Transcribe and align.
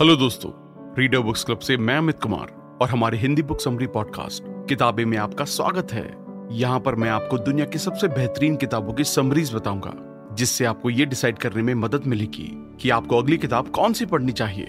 Hello 0.00 0.14
दोस्तों 0.16 0.50
reader 0.98 1.18
books 1.18 1.42
club 1.44 1.58
से 1.58 1.76
मैं 1.76 1.96
अमित 1.98 2.18
कुमार 2.22 2.50
और 2.82 2.88
हमारे 2.88 3.18
हिंदी 3.18 3.42
बुक 3.42 3.60
समरी 3.60 3.86
पॉडकास्ट 3.86 4.42
किताबें 4.68 5.04
में 5.04 5.16
आपका 5.18 5.44
स्वागत 5.44 5.92
है। 5.92 6.04
यहाँ 6.52 6.78
पर 6.80 6.94
मैं 6.94 7.08
आपको 7.10 7.38
दुनिया 7.38 7.64
की 7.66 7.78
सबसे 7.78 8.08
बेहतरीन 8.08 8.56
किताबों 8.56 8.92
की 8.92 9.04
समरीज 9.04 9.52
बताऊँगा, 9.54 9.92
जिससे 10.34 10.64
आपको 10.64 10.90
ये 10.90 11.06
डिसाइड 11.06 11.38
करने 11.38 11.62
में 11.62 11.74
मदद 11.74 12.06
मिलेगी 12.06 12.48
कि 12.80 12.90
आपको 12.90 13.18
अगली 13.18 13.38
किताब 13.38 13.70
कौन 13.70 13.92
सी 13.92 14.06
पढ़नी 14.06 14.32
चाहिए। 14.32 14.64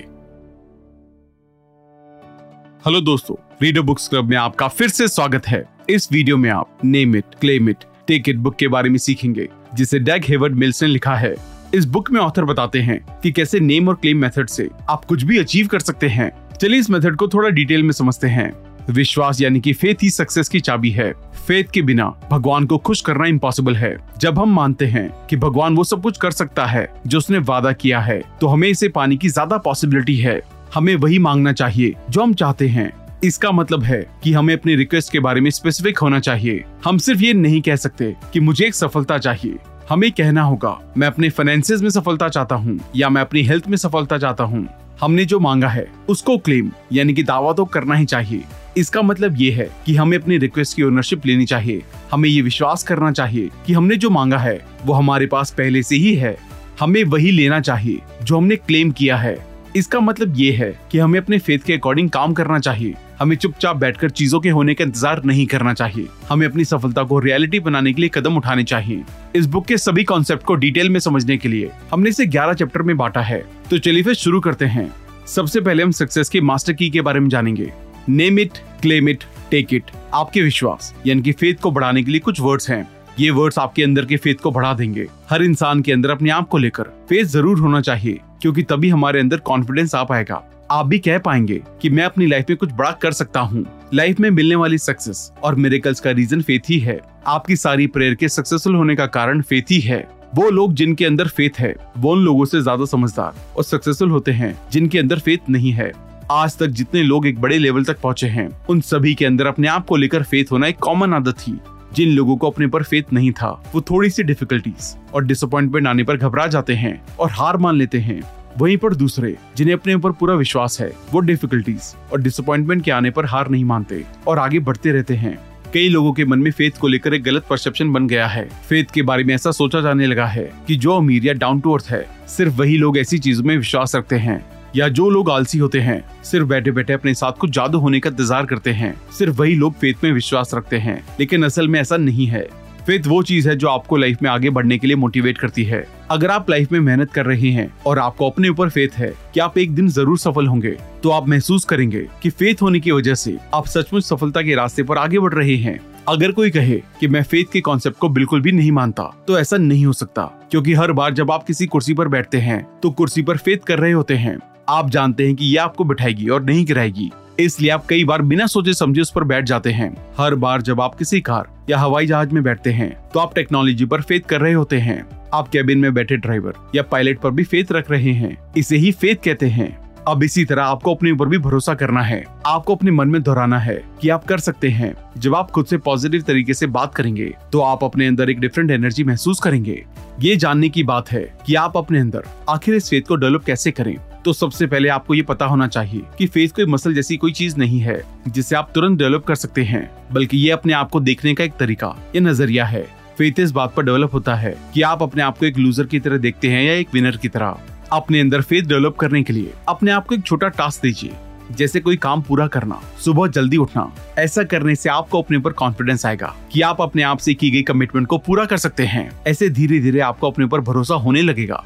हेलो 2.86 3.02
दोस्तों 3.02 3.36
रीडर 3.62 3.82
बुक्स 3.82 4.08
क्लब 4.08 4.30
में 4.30 4.38
आपका 4.38 4.68
फिर 4.68 4.90
से 4.90 5.08
स्वागत 5.08 5.48
है। 5.48 5.64
इस 5.90 6.12
वीडियो 6.12 6.38
में 6.38 6.50
आप 6.50 6.78
name 6.86 7.16
it 7.16 7.36
claim 7.42 7.70
it 7.70 7.84
take 8.08 8.30
it 8.30 8.38
book 8.38 8.56
के 8.56 8.68
बारे 8.68 8.90
में 8.90 8.98
सीखेंगे, 8.98 9.48
जिसे 9.76 10.00
डेग 10.00 10.26
हेवर्ड 10.26 10.56
मिल्स 10.56 10.84
ने 10.84 10.90
लिखा 10.90 11.16
है। 11.16 11.36
इस 11.76 11.86
बुक 11.86 12.10
में 12.12 12.20
ऑथर 12.22 12.46
बताते 12.46 12.80
हैं 12.82 13.00
कि 13.24 13.32
कैसे 13.32 13.60
नेम 13.60 13.90
और 13.90 13.96
क्लेम 13.96 14.18
मेथड 14.18 14.48
से 14.48 14.68
आप 14.90 15.04
कुछ 15.06 15.24
भी 15.24 15.38
अचीव 15.38 15.68
कर 15.68 15.80
सकते 15.80 16.08
हैं। 16.08 16.32
चलिए 16.54 16.80
इस 16.80 16.90
मेथड 16.90 17.16
को 17.16 17.28
थोड़ा 17.28 17.50
डिटेल 17.50 17.84
में 17.84 17.92
समझते 17.92 18.28
हैं। 18.28 18.52
विश्वास 18.90 19.42
यानी 19.42 19.60
कि 19.60 19.74
फेथ 19.74 20.04
ही 20.04 20.10
सक्सेस 20.10 20.50
की 20.50 20.60
चाबी 20.60 20.92
है। 20.92 21.12
फेथ 21.48 21.72
के 21.74 21.82
बिना 21.82 22.06
भगवान 22.32 22.66
को 22.66 22.78
खुश 22.78 23.02
करना 23.02 23.26
इम्पॉसिबल 23.26 23.76
है। 23.76 23.96
जब 24.20 24.40
हम 24.40 24.54
मानते 24.54 24.86
हैं 24.86 25.10
कि 25.30 25.38
भगवान 25.38 25.76
वो 25.76 25.84
सब 25.84 26.02
कुछ 26.02 26.18
कर 26.18 26.32
सकता 26.32 26.66
है 26.66 26.88
जो 27.08 27.18
उसने 27.18 27.38
वादा 27.40 27.72
किया 27.74 28.00
है 28.00 28.22
तो 28.42 28.48
हमें 28.48 28.68
इसे 28.68 28.90
पाने 28.90 29.18
की 29.18 29.30
ज़्यादा 29.30 29.58
पॉसिबिलिटी 29.60 30.18
है। 30.18 30.42
हमें 30.74 30.96
वही 30.96 31.20
मांगना 31.20 31.54
चाहिए 31.54 31.94
जो 32.10 32.22
हम 32.22 32.34
चाहते 32.34 32.68
हैं। 32.68 32.92
इसका 33.24 33.52
मतलब 33.52 33.84
है 33.84 34.06
कि 34.24 34.34
हमें 34.34 34.54
अपनी 34.54 34.76
रिक्वेस्ट 34.76 35.12
के 35.12 35.20
बारे 35.20 35.42
में 35.42 35.50
स्पेसिफिक 35.52 35.98
होना 35.98 36.20
चाहिए। 36.20 36.64
हम 36.86 36.98
सिर्फ़ 36.98 37.22
ये 37.22 37.34
नहीं 37.34 37.62
कह 37.62 37.76
सकते 37.76 38.16
कि 38.34 38.40
मुझे 38.40 38.66
एक 38.66 38.76
सफलता 38.76 39.18
चाहिए। 39.18 39.58
हमें 39.90 40.12
कहना 40.12 40.42
होगा, 40.42 40.80
मैं 40.98 41.08
अपने 41.08 41.30
फाइनेंसिस 41.30 41.82
में 41.82 41.90
सफलता 41.90 42.28
चाहता 42.30 42.56
हूँ, 42.56 42.80
या 42.96 43.10
मैं 43.10 43.22
अपनी 43.22 43.42
हेल्थ 43.42 43.68
में 43.68 43.78
सफलता 43.78 44.18
चाहता 44.18 44.44
हूँ। 44.44 44.68
हमने 45.02 45.26
जो 45.26 45.40
मांगा 45.40 45.68
है, 45.68 45.86
उसको 46.10 46.38
क्लेम 46.38 46.72
यानी 46.94 47.14
कि 47.14 47.24
दावा 47.24 47.54
तो 47.54 47.66
करना 47.66 47.96
ही 47.96 48.06
चाहिए। 48.06 48.44
इसका 48.78 49.02
मतलब 49.02 49.38
ये 49.38 49.52
है 49.52 49.70
कि 49.86 49.96
हमें 49.96 50.18
अपनी 50.18 50.38
रिक्वेस्ट 50.38 50.76
की 50.76 50.84
ओनरशिप 50.84 51.26
लेनी 51.26 51.46
चाहिए। 51.46 51.82
हमें 52.12 52.30
ये 52.30 52.42
विश्वास 52.42 52.84
करना 52.84 53.12
चाहिए 53.12 53.50
कि 53.66 53.74
हमने 53.74 53.96
जो 53.96 54.10
मांगा 54.10 54.38
है, 54.38 54.66
वो 54.86 54.94
हमारे 54.94 55.26
पास 55.26 55.52
पहले 55.52 55.84
से 55.84 55.96
ही 55.96 56.16
है। 56.16 56.38
हमें 56.80 57.04
वही 57.04 57.32
लेना 57.32 57.60
चाहिए, 57.60 58.00
जो 58.24 58.38
हमने 58.38 58.56
क्लेम 58.56 58.92
किया 58.92 59.18
है। 59.18 59.49
इसका 59.80 60.00
मतलब 60.00 60.34
ये 60.38 60.52
है 60.52 60.72
कि 60.92 60.98
हमें 61.00 61.20
अपने 61.20 61.38
फेथ 61.40 61.60
के 61.60 61.74
अकॉर्डिंग 61.74 62.10
काम 62.10 62.34
करना 62.34 62.60
चाहिए। 62.60 62.96
हमें 63.20 63.36
चुपचाप 63.36 63.76
बैठकर 63.76 64.10
चीज़ों 64.10 64.40
के 64.40 64.50
होने 64.50 64.74
का 64.74 64.84
इंतज़ार 64.84 65.24
नहीं 65.26 65.46
करना 65.46 65.74
चाहिए। 65.74 66.08
हमें 66.30 66.46
अपनी 66.48 66.66
सफलता 66.66 67.04
को 67.04 67.20
रियलिटी 67.20 67.60
बनाने 67.60 67.94
के 67.94 68.02
लिए 68.02 68.10
कदम 68.14 68.38
उठाने 68.38 68.64
चाहिए। 68.64 69.04
इस 69.36 69.46
बुक 69.46 69.66
के 69.66 69.78
सभी 69.78 70.04
कॉन्सेप्ट 70.04 70.44
को 70.44 70.56
डिटेल 70.56 70.90
में 70.90 71.00
समझने 71.00 71.38
के 71.38 71.50
लिए 71.50 71.72
हमने 71.92 72.10
इसे 72.10 72.26
11 72.28 72.54
चैप्टर 72.54 72.82
में 72.82 72.96
बांटा 72.98 73.22
है। 73.22 73.44
तो 73.70 73.78
चलिए 73.78 74.04
फिर 74.04 74.14
शुरू 74.16 74.40
करते 74.40 74.66
हैं। 74.68 74.92
सबसे 75.28 75.62
पहले 75.62 75.84
हम 75.84 75.92
सक्सेस 75.94 76.30
के 76.30 76.42
मास्टर 76.42 76.74
की 76.74 76.90
के 76.90 77.02
बारे 77.02 77.20
में 77.20 77.30
जानेंगे। 77.30 77.72
Name 78.10 78.40
it 78.40 78.58
claim 78.82 79.10
it 79.10 79.24
take 79.52 79.74
it 79.74 79.92
आपके 80.14 80.42
विश्वास, 80.42 80.94
यानी 81.08 81.22
कि 81.22 81.32
फेथ 81.32 81.62
को 81.62 81.72
बढ़ाने 81.72 82.04
के 82.04 82.12
लिए 82.12 82.20
कुछ 82.20 82.40
वर्ड्स 82.42 82.70
हैं। 82.70 82.88
ये 83.20 83.30
वर्ड्स 83.32 83.60
आपके 83.60 83.84
अंदर 83.84 84.06
के 84.06 84.18
फेथ 84.18 84.36
को 84.36 84.52
बढ़ा 84.52 84.74
देंगे। 84.74 85.08
हर 85.30 85.44
इंसान 85.44 85.82
के 85.82 85.92
अंदर 85.92 86.10
अपने 86.10 86.30
आप 86.30 86.48
को 86.48 86.58
लेकर 86.58 86.84
फेथ 87.10 87.26
ज़रूर 87.26 87.60
होना 87.60 87.82
चाहिए। 87.82 88.20
क्योंकि 88.42 88.64
तभी 88.64 88.90
हमारे 88.90 89.20
अंदर 89.20 89.38
कॉन्फिडेंस 89.38 89.96
आ 89.96 90.04
पाएगा। 90.04 90.42
आप 90.72 90.86
भी 90.86 91.00
कह 91.00 91.18
पाएँगे 91.18 91.62
कि 91.82 91.90
मैं 91.90 92.04
अपनी 92.04 92.26
लाइफ 92.28 92.46
में 92.50 92.58
कुछ 92.58 92.72
बड़ा 92.72 92.92
कर 92.92 93.12
सकता 93.12 93.40
हूँ। 93.40 93.66
लाइफ 93.94 94.20
में 94.20 94.30
मिलने 94.30 94.56
वाली 94.56 94.78
सक्सेस 94.78 95.32
और 95.44 95.56
मेरेकल्स 95.56 96.00
का 96.00 96.12
रीजन 96.12 96.42
फेथ 96.42 96.70
ही 96.70 96.80
है। 96.80 97.00
आपकी 97.28 97.56
सारी 97.56 97.88
प्रेयर 97.88 98.16
के 98.16 98.30
सक्सेसफुल 98.30 98.76
होने 98.76 98.96
का 98.96 99.06
कारण 99.08 99.42
फेथ 99.42 99.72
ही 99.72 99.80
है। 99.80 100.08
वो 100.36 100.50
लोग 100.50 100.74
जिनके 100.74 101.06
अंदर 101.06 101.28
फेथ 101.28 101.60
है, 101.60 101.74
वो 101.98 102.12
उन 102.12 102.20
लोगों 102.20 102.46
से 102.46 102.62
ज़्यादा 102.62 102.86
समझदार 102.86 103.36
और 103.58 103.64
सक्सेसफुल 103.64 104.10
होते 104.10 104.32
हैं, 104.32 104.58
जिनके 104.72 105.00
अंदर 105.00 105.20
फेथ 105.20 105.50
नहीं 105.50 105.72
है। 105.72 105.92
आज 106.32 106.58
तक 106.58 106.68
जितने 106.68 107.04
लोग 107.04 107.28
एक 107.28 107.40
बड़े 107.42 107.58
लेवल 107.58 107.84
तक 107.84 108.02
पहुँचे 108.02 108.28
हैं, 108.28 108.50
उन 108.70 108.82
सभी 108.82 109.14
के 109.16 109.26
अंदर 109.26 109.46
अपने 109.46 109.68
आप 109.68 109.86
को 109.86 109.96
लेकर 109.96 110.24
फेथ 110.24 110.52
होना 110.52 110.68
एक 110.68 110.78
कॉमन 110.78 111.14
आदत 111.14 111.40
थी 111.40 111.60
जिन 111.94 112.10
लोगों 112.10 112.38
को 112.38 112.50
अपने 112.50 112.68
पर 112.68 112.84
फेथ 112.84 113.14
नहीं 113.14 113.32
था, 113.32 113.72
वो 113.76 113.82
थोड़ी 113.82 114.10
सी 114.10 114.24
डिफिकल्टीज 114.24 114.96
और 115.14 115.26
डिसअपॉइंटमेंट 115.26 115.88
आने 115.88 116.04
पर 116.04 116.18
घबरा 116.18 116.48
जाते 116.48 116.74
हैं 116.74 117.02
और 117.20 117.32
हार 117.32 117.58
मान 117.58 117.76
लेते 117.76 118.00
हैं। 118.00 118.22
वहीं 118.58 118.78
पर 118.78 118.96
दूसरे, 118.96 119.36
जिन्हें 119.58 119.76
अपने 119.76 119.94
ऊपर 119.94 120.12
पूरा 120.12 120.36
विश्वास 120.36 120.82
है, 120.82 120.92
वो 121.12 121.20
डिफिकल्टीज 121.20 121.96
और 122.14 122.22
डिसअपॉइंटमेंट 122.22 122.84
के 122.84 122.92
आने 122.92 123.12
पर 123.12 123.26
हार 123.26 123.50
नहीं 123.50 123.66
मानते 123.66 124.06
और 124.28 124.40
आगे 124.40 124.60
बढ़ते 124.60 124.92
रहते 124.92 125.16
हैं। 125.16 125.40
कई 125.74 125.90
लोगों 125.90 126.14
के 126.14 126.26
मन 126.26 126.40
में 126.40 126.52
फेथ 126.52 126.72
को 126.72 126.88
लेकर 126.88 127.14
एक 127.14 127.24
गलत 127.24 127.46
परसेप्शन 127.50 127.94
बन 127.94 128.08
गया 128.08 128.28
है। 128.28 128.50
फेथ 128.70 128.86
के 128.94 129.02
बारे 129.02 129.24
में 129.24 129.36
ऐसा 129.36 129.52
सोचा 129.52 129.82
जाने 129.82 130.08
लगा 130.08 130.26
है 130.26 130.52
कि 130.68 130.76
जो 130.76 130.98
अमीर 130.98 131.26
या 131.26 131.34
डाउन 131.34 131.60
टू 131.60 131.74
अर्थ 131.74 131.86
है, 131.90 132.06
सिर्फ़ 132.28 132.54
वही 132.54 132.78
लोग 132.78 132.98
ऐसी 132.98 133.18
चीज़ों 133.18 133.44
में 133.44 133.58
विश्वास 133.58 133.96
रखते 133.96 134.16
हैं। 134.16 134.59
या 134.76 134.88
जो 134.90 135.10
लोग 135.10 135.30
आलसी 135.32 135.58
होते 135.58 135.80
हैं, 135.80 136.04
सिर्फ़ 136.24 136.48
बैठे 136.48 136.72
बैठे 136.72 136.94
अपने 136.94 137.14
साथ 137.16 137.40
कुछ 137.40 137.50
जादू 137.50 137.80
होने 137.80 138.00
का 138.00 138.10
इंतज़ार 138.10 138.46
करते 138.46 138.72
हैं। 138.72 138.96
सिर्फ़ 139.12 139.38
वही 139.38 139.56
लोग 139.56 139.74
फेथ 139.74 140.04
में 140.04 140.12
विश्वास 140.12 140.54
रखते 140.54 140.78
हैं, 140.78 141.04
लेकिन 141.20 141.46
असल 141.46 141.68
में 141.68 141.80
ऐसा 141.80 141.98
नहीं 141.98 142.28
है। 142.28 142.48
फेथ 142.82 143.08
वो 143.08 143.22
चीज़ 143.24 143.48
है 143.50 143.56
जो 143.56 143.68
आपको 143.68 143.98
लाइफ 143.98 144.22
में 144.22 144.30
आगे 144.30 144.50
बढ़ने 144.50 144.78
के 144.78 144.88
लिए 144.88 144.96
मोटिवेट 144.96 145.38
करती 145.38 145.64
है। 145.64 145.86
अगर 146.12 146.32
आप 146.32 146.50
लाइफ 146.50 146.72
में 146.72 146.80
मेहनत 146.80 147.12
कर 147.14 147.26
रहे 147.26 147.50
हैं 147.52 147.70
और 147.86 148.00
आपको 148.00 148.30
अपने 148.30 148.50
ऊपर 148.50 148.70
फेथ 148.70 148.98
है 148.98 149.14
कि 149.34 149.40
आप 149.40 149.58
एक 149.58 149.76
दिन 149.76 149.90
ज़रूर 149.90 150.18
सफल 150.18 150.48
होंगे 150.48 150.76
तो 151.04 151.10
आप 151.10 151.28
महसूस 151.30 151.66
करेंगे 151.66 152.08
कि 152.24 152.30
फेथ 152.30 152.62
होने 152.62 152.80
की 152.80 152.92
वजह 152.92 153.16
से 153.16 153.38
आप 153.54 153.68
सचमुच 153.68 154.04
सफलता 154.06 154.42
के 154.42 154.56
रास्ते 154.56 154.84
पर 154.84 154.98
आगे 154.98 155.20
बढ़ 155.20 155.34
रहे 155.34 155.56
हैं। 155.58 155.80
अगर 156.08 156.32
कोई 156.32 156.50
कहे 156.50 156.82
कि 157.00 157.08
मैं 157.08 157.24
फेथ 157.24 157.52
के 157.54 157.62
कॉन्सेप्ट 157.62 157.98
को 157.98 158.10
बिल्कुल 158.10 158.42
भी 158.42 158.52
नहीं 158.52 158.72
मानता 158.72 159.04
तो 159.28 159.38
ऐसा 159.40 159.58
नहीं 159.58 159.86
हो 159.86 159.94
सकता, 159.94 160.24
क्योंकि 160.52 160.74
हर 160.74 160.92
बार 160.92 161.14
जब 161.14 161.32
आप 161.32 161.44
किसी 161.44 161.66
कुर्सी 161.68 161.94
पर 161.94 162.08
बैठते 162.08 162.38
हैं 162.40 162.66
तो 162.82 162.92
कुर्सी 162.92 163.22
पर 163.22 163.38
फेथ 163.38 163.58
कर 163.68 163.80
रहे 163.80 163.92
होते 163.92 164.16
हैं। 164.16 164.38
आप 164.70 164.90
जानते 164.90 165.26
हैं 165.26 165.36
कि 165.36 165.46
ये 165.46 165.58
आपको 165.58 165.84
बिठाएगी 165.84 166.28
और 166.30 166.44
नहीं 166.44 166.66
गिराएगी। 166.66 167.10
इसलिए 167.40 167.70
आप 167.72 167.86
कई 167.86 168.04
बार 168.06 168.22
बिना 168.22 168.46
सोचे 168.48 168.74
समझे 168.74 169.02
उस 169.02 169.12
पर 169.12 169.24
बैठ 169.24 169.46
जाते 169.46 169.72
हैं। 169.72 169.90
हर 170.18 170.36
बार 170.36 170.62
जब 170.62 170.82
आप 170.82 170.96
किसी 170.96 171.22
कार 171.22 171.48
या 171.70 171.78
हवाई 171.78 172.08
जहाज़ 172.08 172.34
में 172.34 172.42
बैठते 172.44 172.72
हैं 172.72 172.92
तो 173.10 173.20
आप 173.20 173.34
टेक्नोलॉजी 173.36 173.86
पर 173.86 174.02
फेथ 174.02 174.28
कर 174.30 174.42
रहे 174.42 174.54
होते 174.54 174.80
हैं। 174.80 175.04
आप 175.34 175.48
कैबिन 175.48 175.80
में 175.80 175.94
बैठे 175.94 176.18
ड्राइवर 176.18 176.54
या 176.76 176.84
पायलट 176.84 177.20
पर 177.20 177.32
भी 177.32 177.44
फेथ 177.44 177.72
रख 177.72 177.90
रहे 177.92 178.12
हैं। 178.14 178.38
इसे 178.58 178.78
ही 178.78 178.92
फेथ 178.92 179.24
कहते 179.26 179.48
हैं। 179.48 179.78
अब 180.08 180.24
इसी 180.24 180.44
तरह 180.46 180.64
आपको 180.64 180.94
अपने 180.96 181.12
ऊपर 181.12 181.28
भी 181.28 181.38
भरोसा 181.38 181.74
करना 181.76 182.02
है। 182.02 182.24
आपको 182.46 182.76
अपने 182.76 182.92
मन 182.92 183.08
में 183.08 183.22
दोहराना 183.24 183.60
है 183.60 183.82
कि 184.02 184.10
आप 184.10 184.26
कर 184.26 184.40
सकते 184.40 184.70
हैं। 184.70 184.94
जब 185.18 185.36
आप 185.36 185.52
खुद 185.52 185.66
से 185.66 185.78
पॉजिटिव 185.78 186.22
तरीके 186.22 186.54
से 186.54 186.68
बात 186.68 186.94
करेंगे 186.96 187.34
तो 187.52 187.62
आप 187.62 187.84
अपने 187.84 188.08
अंदर 188.08 188.30
एक 188.30 188.40
डिफरेंट 188.40 188.72
एनर्जी 188.72 189.04
महसूस 189.04 189.40
करेंगे। 189.40 189.84
ये 190.22 190.36
जानने 190.36 190.70
की 190.70 190.84
बात 190.84 191.12
है 191.12 191.24
कि 191.46 191.56
आप 191.56 191.78
अपने 191.78 192.00
अंदर 192.00 192.24
आखिर 192.50 192.76
इस 192.76 192.90
फेथ 192.90 193.02
को 193.02 193.16
डेवलप 193.16 193.44
कैसे 193.44 193.72
करें। 193.72 193.96
तो 194.26 194.34
सबसे 194.34 194.68
पहले 194.68 194.90
आपको 194.90 195.14
ये 195.14 195.22
पता 195.22 195.46
होना 195.46 195.68
चाहिए 195.68 196.02
कि 196.18 196.26
फेस 196.28 196.52
कोई 196.52 196.66
मसल 196.66 196.94
जैसी 196.94 197.18
कोई 197.18 197.32
चीज़ 197.32 197.58
नहीं 197.58 197.80
है, 197.80 198.02
जिसे 198.28 198.56
आप 198.56 198.72
तुरंत 198.76 199.00
डेवलप 199.00 199.24
कर 199.24 199.36
सकते 199.36 199.64
हैं, 199.64 199.90
बल्कि 200.12 200.38
ये 200.38 200.50
अपने 200.52 200.74
आप 200.74 200.90
को 200.90 201.00
देखने 201.00 201.34
का 201.34 201.44
एक 201.44 201.54
तरीका, 201.54 201.96
या 202.16 202.22
नज़रिया 202.22 202.66
है। 202.66 202.82
फेथ 203.18 203.40
इस 203.40 203.52
बात 203.52 203.74
पर 203.76 203.86
डेवलप 203.86 204.14
होता 204.14 204.36
है 204.36 204.56
कि 204.74 204.82
आप 204.82 205.04
अपने 205.04 205.24
आप 205.24 205.38
को 205.38 205.46
एक 205.46 205.58
लूजर 205.58 205.86
की 205.86 206.00
तरह 206.00 206.18
देखते 206.18 206.50
हैं 206.50 206.64
या 206.64 206.74
एक 206.74 206.94
विनर 206.94 207.18
की 207.18 207.30
तरह। 207.30 207.58
अपने 207.92 208.20
अंदर 208.20 208.42
फेथ 208.42 208.64
डेवलप 208.64 208.96
करने 208.96 209.24
के 209.24 209.34
लिए 209.34 209.54
अपने 209.70 209.92
आप 209.92 210.08
को 210.08 210.16
एक 210.16 210.26
छोटा 210.26 210.48
टास्क 210.50 210.82
दीजिए, 210.84 211.12
जैसे 211.52 211.80
कोई 211.80 211.98
काम 211.98 212.22
पूरा 212.22 212.48
करना, 212.48 212.82
सुबह 213.00 213.28
जल्दी 213.28 213.58
उठना। 213.58 213.92
ऐसा 214.18 214.44
करने 214.44 214.76
से 214.76 214.90
आपको 214.90 215.22
अपने 215.22 215.38
ऊपर 215.38 215.52
कॉन्फिडेंस 215.54 216.06
आएगा 216.06 216.36
कि 216.52 216.62
आप 216.62 216.82
अपने 216.82 217.04
आप 217.04 217.18
से 217.18 217.34
की 217.34 217.50
गई 217.52 217.62
कमिटमेंट 217.62 218.08
को 218.08 218.18
पूरा 218.18 218.46
कर 218.46 218.58
सकते 218.58 218.86
हैं। 218.86 219.10
ऐसे 219.28 219.50
धीरे 219.50 219.80
धीरे 219.80 220.00
आपको 220.02 220.32
अपने 220.32 220.46
ऊपर 220.46 220.62
भरोसा 220.62 220.96
होने 220.96 221.22
लगेगा। 221.22 221.64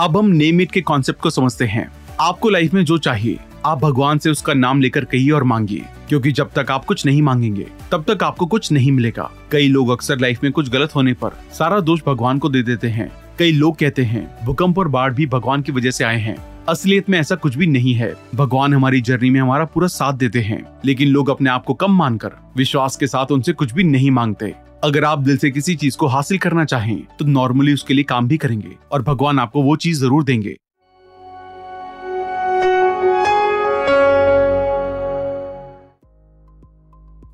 अब 0.00 0.16
हम 0.16 0.26
नेम 0.26 0.60
इट 0.60 0.72
के 0.72 0.80
कॉन्सेप्ट 0.80 1.20
को 1.20 1.30
समझते 1.30 1.64
हैं। 1.64 1.92
आपको 2.20 2.48
लाइफ 2.48 2.74
में 2.74 2.84
जो 2.84 2.98
चाहिए, 2.98 3.38
आप 3.66 3.78
भगवान 3.78 4.18
से 4.18 4.30
उसका 4.30 4.54
नाम 4.54 4.80
लेकर 4.80 5.04
कहिए 5.04 5.30
और 5.30 5.44
मांगिए। 5.44 5.82
क्योंकि 6.08 6.32
जब 6.32 6.50
तक 6.58 6.70
आप 6.70 6.84
कुछ 6.84 7.06
नहीं 7.06 7.22
मांगेंगे, 7.22 7.66
तब 7.92 8.04
तक 8.08 8.22
आपको 8.22 8.46
कुछ 8.46 8.72
नहीं 8.72 8.92
मिलेगा। 8.92 9.30
कई 9.50 9.68
लोग 9.68 9.90
अक्सर 9.90 10.18
लाइफ 10.18 10.40
में 10.42 10.52
कुछ 10.52 10.70
गलत 10.70 10.94
होने 10.94 11.12
पर 11.12 11.30
सारा 11.52 11.80
दोष 11.80 12.00
भगवान 12.06 12.38
को 12.38 12.48
दे 12.48 12.62
देते 12.62 12.88
हैं। 12.88 13.12
कई 13.38 13.52
लोग 13.52 13.76
कहते 13.76 14.02
हैं, 14.02 14.44
भूकंप 14.44 14.78
और 14.78 14.88
बाढ़ 14.88 15.12
भी 15.12 15.26
भगवान 15.26 15.62
की 15.62 15.72
वजह 15.72 15.90
से 15.90 16.04
आए 16.04 16.20
हैं। 16.20 16.36
असलियत 16.68 17.10
में 17.10 17.20
ऐसा 17.20 17.34
कुछ 17.34 17.56
भी 17.56 17.66
नहीं 17.66 17.94
है। 17.94 18.14
भगवान 18.34 18.74
हमारी 18.74 19.00
जर्नी 19.00 19.30
में 19.30 19.40
हमारा 19.40 19.64
पूरा 19.64 19.86
साथ 19.86 20.12
देते 20.12 20.40
हैं। 20.40 20.66
लेकिन 20.84 21.08
लोग 21.08 21.30
अपने 21.30 21.50
आप 21.50 21.64
को 21.64 21.74
कम 21.74 21.92
मानकर, 21.92 22.30
विश्वास 22.56 22.96
के 22.96 23.06
साथ 23.06 23.26
उनसे 23.32 23.52
कुछ 23.52 23.72
भी 23.72 23.84
नहीं 23.84 24.10
मांगते। 24.10 24.54
अगर 24.84 25.04
आप 25.04 25.18
दिल 25.18 25.36
से 25.36 25.50
किसी 25.50 25.74
चीज़ 25.76 25.96
को 25.96 26.06
हासिल 26.06 26.38
करना 26.38 26.64
चाहें 26.64 27.02
तो 27.18 27.24
नॉर्मली 27.24 27.72
उसके 27.74 27.94
लिए 27.94 28.04
काम 28.04 28.28
भी 28.28 28.36
करेंगे 28.36 28.70
और 28.92 29.02
भगवान 29.02 29.38
आपको 29.38 29.62
वो 29.62 29.76
चीज़ 29.76 30.00
ज़रूर 30.00 30.24
देंगे। 30.24 30.56